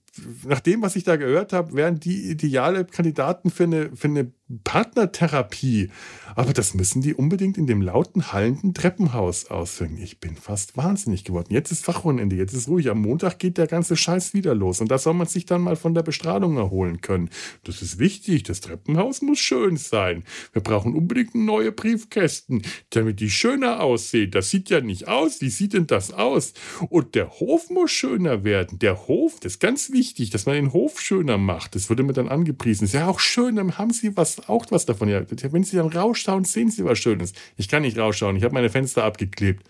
nach 0.45 0.59
dem, 0.59 0.81
was 0.81 0.95
ich 0.95 1.03
da 1.03 1.15
gehört 1.15 1.53
habe, 1.53 1.73
wären 1.73 1.99
die 1.99 2.29
ideale 2.29 2.85
Kandidaten 2.85 3.49
für 3.49 3.63
eine, 3.63 3.95
für 3.95 4.07
eine 4.07 4.31
Partnertherapie. 4.63 5.89
Aber 6.35 6.53
das 6.53 6.73
müssen 6.73 7.01
die 7.01 7.13
unbedingt 7.13 7.57
in 7.57 7.67
dem 7.67 7.81
lauten, 7.81 8.31
hallenden 8.31 8.73
Treppenhaus 8.73 9.49
ausführen. 9.51 9.97
Ich 9.97 10.19
bin 10.19 10.35
fast 10.35 10.77
wahnsinnig 10.77 11.23
geworden. 11.23 11.53
Jetzt 11.53 11.71
ist 11.71 11.83
Fachwochenende, 11.83 12.35
jetzt 12.35 12.53
ist 12.53 12.67
ruhig. 12.67 12.89
Am 12.89 13.01
Montag 13.01 13.39
geht 13.39 13.57
der 13.57 13.67
ganze 13.67 13.97
Scheiß 13.97 14.33
wieder 14.33 14.55
los. 14.55 14.79
Und 14.79 14.89
da 14.89 14.97
soll 14.97 15.15
man 15.15 15.27
sich 15.27 15.45
dann 15.45 15.61
mal 15.61 15.75
von 15.75 15.93
der 15.93 16.03
Bestrahlung 16.03 16.57
erholen 16.57 17.01
können. 17.01 17.29
Das 17.63 17.81
ist 17.81 17.99
wichtig. 17.99 18.43
Das 18.43 18.61
Treppenhaus 18.61 19.21
muss 19.21 19.39
schön 19.39 19.77
sein. 19.77 20.23
Wir 20.53 20.61
brauchen 20.61 20.95
unbedingt 20.95 21.35
neue 21.35 21.71
Briefkästen, 21.71 22.61
damit 22.91 23.19
die 23.19 23.29
schöner 23.29 23.81
aussehen. 23.81 24.31
Das 24.31 24.49
sieht 24.49 24.69
ja 24.69 24.79
nicht 24.79 24.96
aus. 25.05 25.41
Wie 25.41 25.49
sieht 25.49 25.73
denn 25.73 25.87
das 25.87 26.13
aus? 26.13 26.53
Und 26.89 27.13
der 27.15 27.39
Hof 27.39 27.69
muss 27.69 27.91
schöner 27.91 28.43
werden. 28.43 28.79
Der 28.79 29.07
Hof, 29.07 29.39
das 29.39 29.53
ist 29.53 29.59
ganz 29.59 29.91
wichtig 29.91 30.07
wichtig, 30.07 30.29
dass 30.29 30.45
man 30.45 30.55
den 30.55 30.73
Hof 30.73 31.01
schöner 31.01 31.37
macht. 31.37 31.75
Das 31.75 31.89
wurde 31.89 32.03
mir 32.03 32.13
dann 32.13 32.29
angepriesen. 32.29 32.85
Ist 32.85 32.93
ja 32.93 33.07
auch 33.07 33.19
schön, 33.19 33.55
dann 33.55 33.77
haben 33.77 33.91
Sie 33.91 34.15
was, 34.15 34.47
auch 34.47 34.65
was 34.69 34.85
davon. 34.85 35.09
Ja, 35.09 35.23
wenn 35.51 35.63
Sie 35.63 35.75
dann 35.75 35.87
rausschauen, 35.87 36.45
sehen 36.45 36.71
Sie 36.71 36.85
was 36.85 36.99
Schönes. 36.99 37.33
Ich 37.55 37.67
kann 37.67 37.81
nicht 37.81 37.97
rausschauen. 37.97 38.35
Ich 38.35 38.43
habe 38.43 38.53
meine 38.53 38.69
Fenster 38.69 39.03
abgeklebt. 39.03 39.65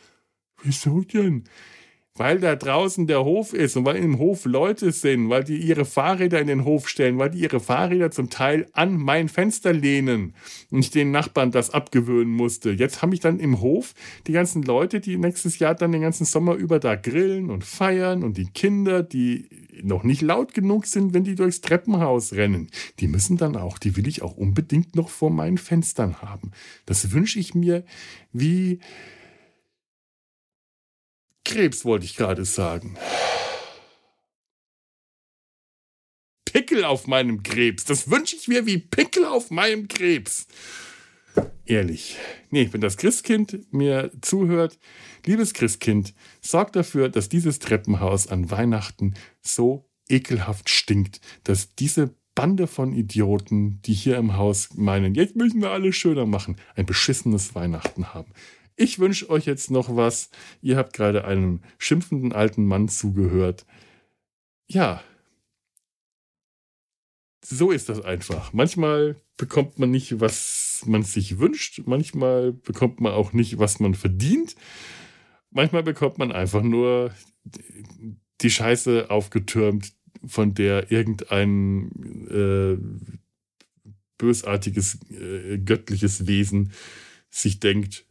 Wieso 0.64 1.02
denn? 1.02 1.44
Weil 2.18 2.40
da 2.40 2.56
draußen 2.56 3.08
der 3.08 3.24
Hof 3.24 3.54
ist 3.54 3.78
und 3.78 3.86
weil 3.86 3.98
im 3.98 4.18
Hof 4.18 4.46
Leute 4.46 4.92
sind, 4.92 5.30
weil 5.30 5.44
die 5.44 5.58
ihre 5.58 5.86
Fahrräder 5.86 6.40
in 6.40 6.48
den 6.48 6.66
Hof 6.66 6.90
stellen, 6.90 7.18
weil 7.18 7.30
die 7.30 7.40
ihre 7.40 7.60
Fahrräder 7.60 8.12
zum 8.12 8.30
Teil 8.30 8.68
an 8.74 8.98
mein 8.98 9.30
Fenster 9.30 9.74
lehnen 9.74 10.34
und 10.72 10.80
ich 10.80 10.92
den 10.92 11.12
Nachbarn 11.12 11.52
das 11.52 11.70
abgewöhnen 11.70 12.34
musste. 12.34 12.72
Jetzt 12.72 13.02
habe 13.02 13.14
ich 13.14 13.20
dann 13.20 13.40
im 13.40 13.62
Hof 13.62 13.94
die 14.28 14.32
ganzen 14.32 14.64
Leute, 14.64 15.00
die 15.00 15.18
nächstes 15.18 15.60
Jahr 15.60 15.76
dann 15.76 15.92
den 15.92 16.02
ganzen 16.02 16.26
Sommer 16.26 16.56
über 16.56 16.80
da 16.80 16.96
grillen 16.96 17.50
und 17.50 17.64
feiern 17.64 18.24
und 18.24 18.38
die 18.38 18.48
Kinder, 18.48 19.04
die 19.04 19.50
noch 19.84 20.04
nicht 20.04 20.22
laut 20.22 20.54
genug 20.54 20.86
sind, 20.86 21.14
wenn 21.14 21.24
die 21.24 21.36
durchs 21.36 21.62
Treppenhaus 21.62 22.34
rennen. 22.34 22.70
Die 23.00 23.08
müssen 23.08 23.38
dann 23.38 23.56
auch, 23.56 23.78
die 23.78 23.96
will 23.96 24.08
ich 24.08 24.22
auch 24.22 24.36
unbedingt 24.36 24.96
noch 24.96 25.10
vor 25.10 25.30
meinen 25.30 25.58
Fenstern 25.58 26.22
haben. 26.22 26.52
Das 26.86 27.12
wünsche 27.12 27.40
ich 27.40 27.54
mir 27.54 27.84
wie 28.34 28.80
Krebs 31.48 31.86
wollte 31.86 32.06
ich 32.06 32.18
gerade 32.18 32.44
sagen. 32.44 32.98
Pickel 36.44 36.84
auf 36.84 37.08
meinem 37.08 37.42
Krebs. 37.42 37.86
Das 37.86 38.12
wünsche 38.12 38.36
ich 38.36 38.50
mir 38.50 38.66
wie 38.66 38.80
Pickel 38.80 39.24
auf 39.24 39.50
meinem 39.50 39.88
Krebs. 39.88 40.48
Ehrlich. 41.66 42.18
Nee, 42.50 42.68
wenn 42.72 42.82
das 42.82 42.98
Christkind 42.98 43.72
mir 43.72 44.12
zuhört, 44.22 44.78
liebes 45.26 45.54
Christkind, 45.54 46.14
sorg 46.42 46.74
dafür, 46.74 47.08
dass 47.08 47.30
dieses 47.30 47.60
Treppenhaus 47.60 48.28
an 48.28 48.52
Weihnachten 48.52 49.14
so 49.42 49.90
ekelhaft 50.10 50.70
stinkt, 50.70 51.22
dass 51.46 51.76
diese 51.76 52.14
Bande 52.36 52.68
von 52.68 52.92
Idioten, 52.92 53.82
die 53.84 53.94
hier 53.94 54.18
im 54.18 54.36
Haus 54.36 54.70
meinen, 54.76 55.16
jetzt 55.16 55.38
müssen 55.38 55.62
wir 55.62 55.72
alles 55.72 55.96
schöner 55.96 56.26
machen, 56.26 56.58
ein 56.76 56.86
beschissenes 56.86 57.56
Weihnachten 57.56 58.14
haben. 58.14 58.34
Ich 58.78 59.00
wünsche 59.00 59.30
euch 59.30 59.46
jetzt 59.46 59.72
noch 59.72 59.96
was. 59.96 60.30
Ihr 60.62 60.78
habt 60.78 60.94
gerade 60.94 61.26
einem 61.26 61.62
schimpfenden 61.80 62.32
alten 62.32 62.66
Mann 62.66 62.88
zugehört. 62.88 63.66
Ja. 64.70 65.04
So 67.44 67.72
ist 67.72 67.90
das 67.90 68.02
einfach. 68.02 68.54
Manchmal 68.54 69.16
bekommt 69.36 69.80
man 69.80 69.90
nicht, 69.90 70.20
was 70.20 70.84
man 70.86 71.02
sich 71.02 71.40
wünscht. 71.40 71.82
Manchmal 71.86 72.54
bekommt 72.54 73.02
man 73.02 73.14
auch 73.14 73.34
nicht, 73.34 73.58
was 73.58 73.80
man 73.80 73.96
verdient. 73.96 74.56
Manchmal 75.50 75.82
bekommt 75.82 76.20
man 76.20 76.32
einfach 76.32 76.62
nur 76.62 77.12
die 78.42 78.52
Scheiße 78.52 79.10
aufgetürmt, 79.10 79.94
von 80.24 80.54
der 80.54 80.92
irgendein 80.92 82.28
äh, 82.30 82.78
bösartiges, 84.20 85.00
äh, 85.10 85.58
göttliches 85.58 86.28
Wesen 86.28 86.74
sich 87.30 87.60
denkt, 87.60 88.06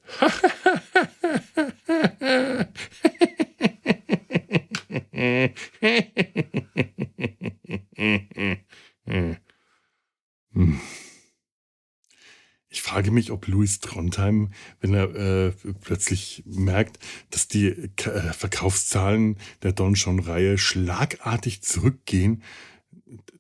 ich 12.69 12.83
frage 12.83 13.11
mich, 13.11 13.31
ob 13.31 13.47
Louis 13.47 13.81
Trondheim, 13.81 14.53
wenn 14.81 14.95
er 14.95 15.15
äh, 15.15 15.53
plötzlich 15.81 16.43
merkt, 16.47 16.99
dass 17.31 17.49
die 17.49 17.69
äh, 17.69 18.33
Verkaufszahlen 18.33 19.37
der 19.63 19.73
Don 19.73 19.95
John-Reihe 19.95 20.59
schlagartig 20.59 21.63
zurückgehen, 21.63 22.43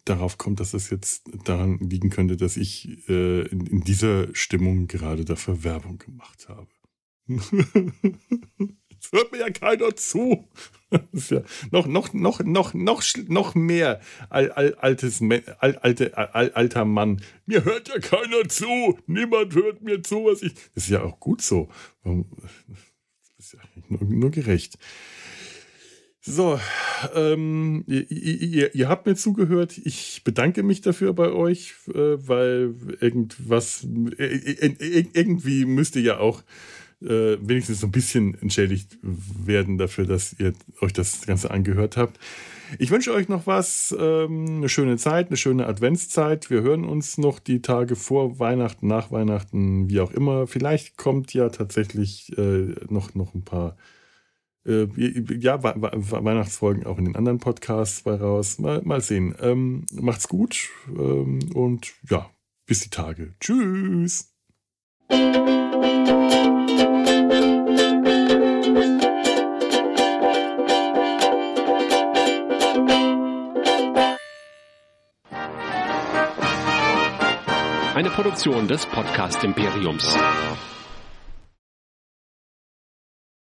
darauf 0.09 0.39
kommt, 0.39 0.61
dass 0.61 0.71
das 0.71 0.91
jetzt 0.91 1.25
daran 1.45 1.79
liegen 1.79 2.11
könnte, 2.11 2.37
dass 2.37 2.57
ich 2.57 3.09
äh, 3.09 3.43
in, 3.43 3.67
in, 3.67 3.81
dieser 3.83 4.35
Stimmung 4.35 4.87
gerade 4.87 5.25
dafür 5.25 5.65
Werbung 5.65 5.99
gemacht 5.99 6.49
habe. 6.49 6.69
Jetzt 8.89 9.13
hört 9.13 9.33
mir 9.33 9.39
ja 9.39 9.51
keiner 9.51 9.95
zu. 9.95 10.49
Das 10.91 11.01
ist 11.13 11.31
ja 11.31 11.43
noch, 11.71 11.87
noch, 11.87 12.13
noch, 12.15 12.43
noch, 12.43 12.73
noch, 12.73 13.03
noch 13.29 13.55
mehr 13.55 14.01
al, 14.31 14.51
al, 14.53 14.75
altes, 14.75 15.21
al, 15.21 15.77
alte, 15.77 16.17
al, 16.17 16.51
alter 16.53 16.85
Mann. 16.85 17.21
Mir 17.45 17.65
hört 17.65 17.89
ja 17.89 17.99
keiner 17.99 18.49
zu. 18.49 18.99
Niemand 19.07 19.55
hört 19.55 19.83
mir 19.83 20.03
zu, 20.03 20.25
was 20.25 20.43
ich. 20.43 20.55
Das 20.75 20.85
ist 20.85 20.91
ja 20.91 21.03
auch 21.03 21.19
gut 21.21 21.43
so. 21.43 21.69
Das 22.05 22.15
ist 23.39 23.53
ja 23.55 23.61
nur, 23.89 24.05
nur 24.05 24.31
gerecht. 24.31 24.79
So, 26.29 26.59
ähm, 27.15 27.85
ihr, 27.87 28.11
ihr, 28.11 28.75
ihr, 28.75 28.89
habt 28.89 29.07
mir 29.07 29.15
zugehört. 29.15 29.79
Ich 29.85 30.23
bedanke 30.25 30.65
mich 30.65 30.81
dafür 30.81 31.13
bei 31.13 31.31
euch, 31.31 31.75
äh, 31.89 31.95
weil 31.95 32.75
irgendwas, 33.01 33.87
äh, 34.19 34.75
irgendwie 35.13 35.67
müsst 35.67 35.95
ihr 35.95 36.03
ja 36.03 36.19
auch 36.19 36.43
äh, 37.01 37.37
wenigstens 37.41 37.81
so 37.81 37.87
ein 37.87 37.93
bisschen 37.93 38.37
entschädigt 38.43 38.99
werden 39.03 39.79
dafür, 39.79 40.05
dass 40.05 40.35
ihr 40.41 40.53
euch 40.81 40.93
das 40.93 41.27
Ganze 41.27 41.53
angehört 41.53 41.97
habt. 41.97 42.19
Ich 42.81 42.91
wünsche 42.91 43.13
euch 43.13 43.29
noch 43.29 43.47
was, 43.47 43.95
ähm, 43.97 44.57
eine 44.57 44.69
schöne 44.69 44.97
Zeit, 44.97 45.29
eine 45.29 45.37
schöne 45.37 45.69
Adventszeit. 45.69 46.51
Wir 46.51 46.63
hören 46.63 46.85
uns 46.85 47.19
noch 47.19 47.39
die 47.39 47.63
Tage 47.63 47.95
vor 47.95 48.41
Weihnachten, 48.41 48.89
nach 48.89 49.13
Weihnachten, 49.13 49.89
wie 49.89 50.01
auch 50.01 50.11
immer. 50.11 50.49
Vielleicht 50.49 50.97
kommt 50.97 51.33
ja 51.35 51.51
tatsächlich 51.51 52.37
äh, 52.37 52.75
noch, 52.89 53.15
noch 53.15 53.33
ein 53.35 53.45
paar 53.45 53.77
äh, 54.67 54.89
ja, 55.39 55.63
Weihnachtsfolgen 55.63 56.87
auch 56.87 56.99
in 56.99 57.07
den 57.07 57.17
anderen 57.17 57.39
Podcasts 57.39 58.03
bei 58.03 58.15
raus. 58.15 58.59
Mal, 58.59 58.83
mal 58.83 59.01
sehen. 59.01 59.35
Ähm, 59.41 59.87
macht's 59.93 60.29
gut 60.29 60.69
ähm, 60.89 61.39
und 61.55 61.93
ja, 62.11 62.31
bis 62.67 62.81
die 62.81 62.91
Tage. 62.91 63.35
Tschüss. 63.41 64.33
Eine 77.95 78.11
Produktion 78.11 78.69
des 78.69 78.85
Podcast 78.87 79.43
Imperiums. 79.43 80.17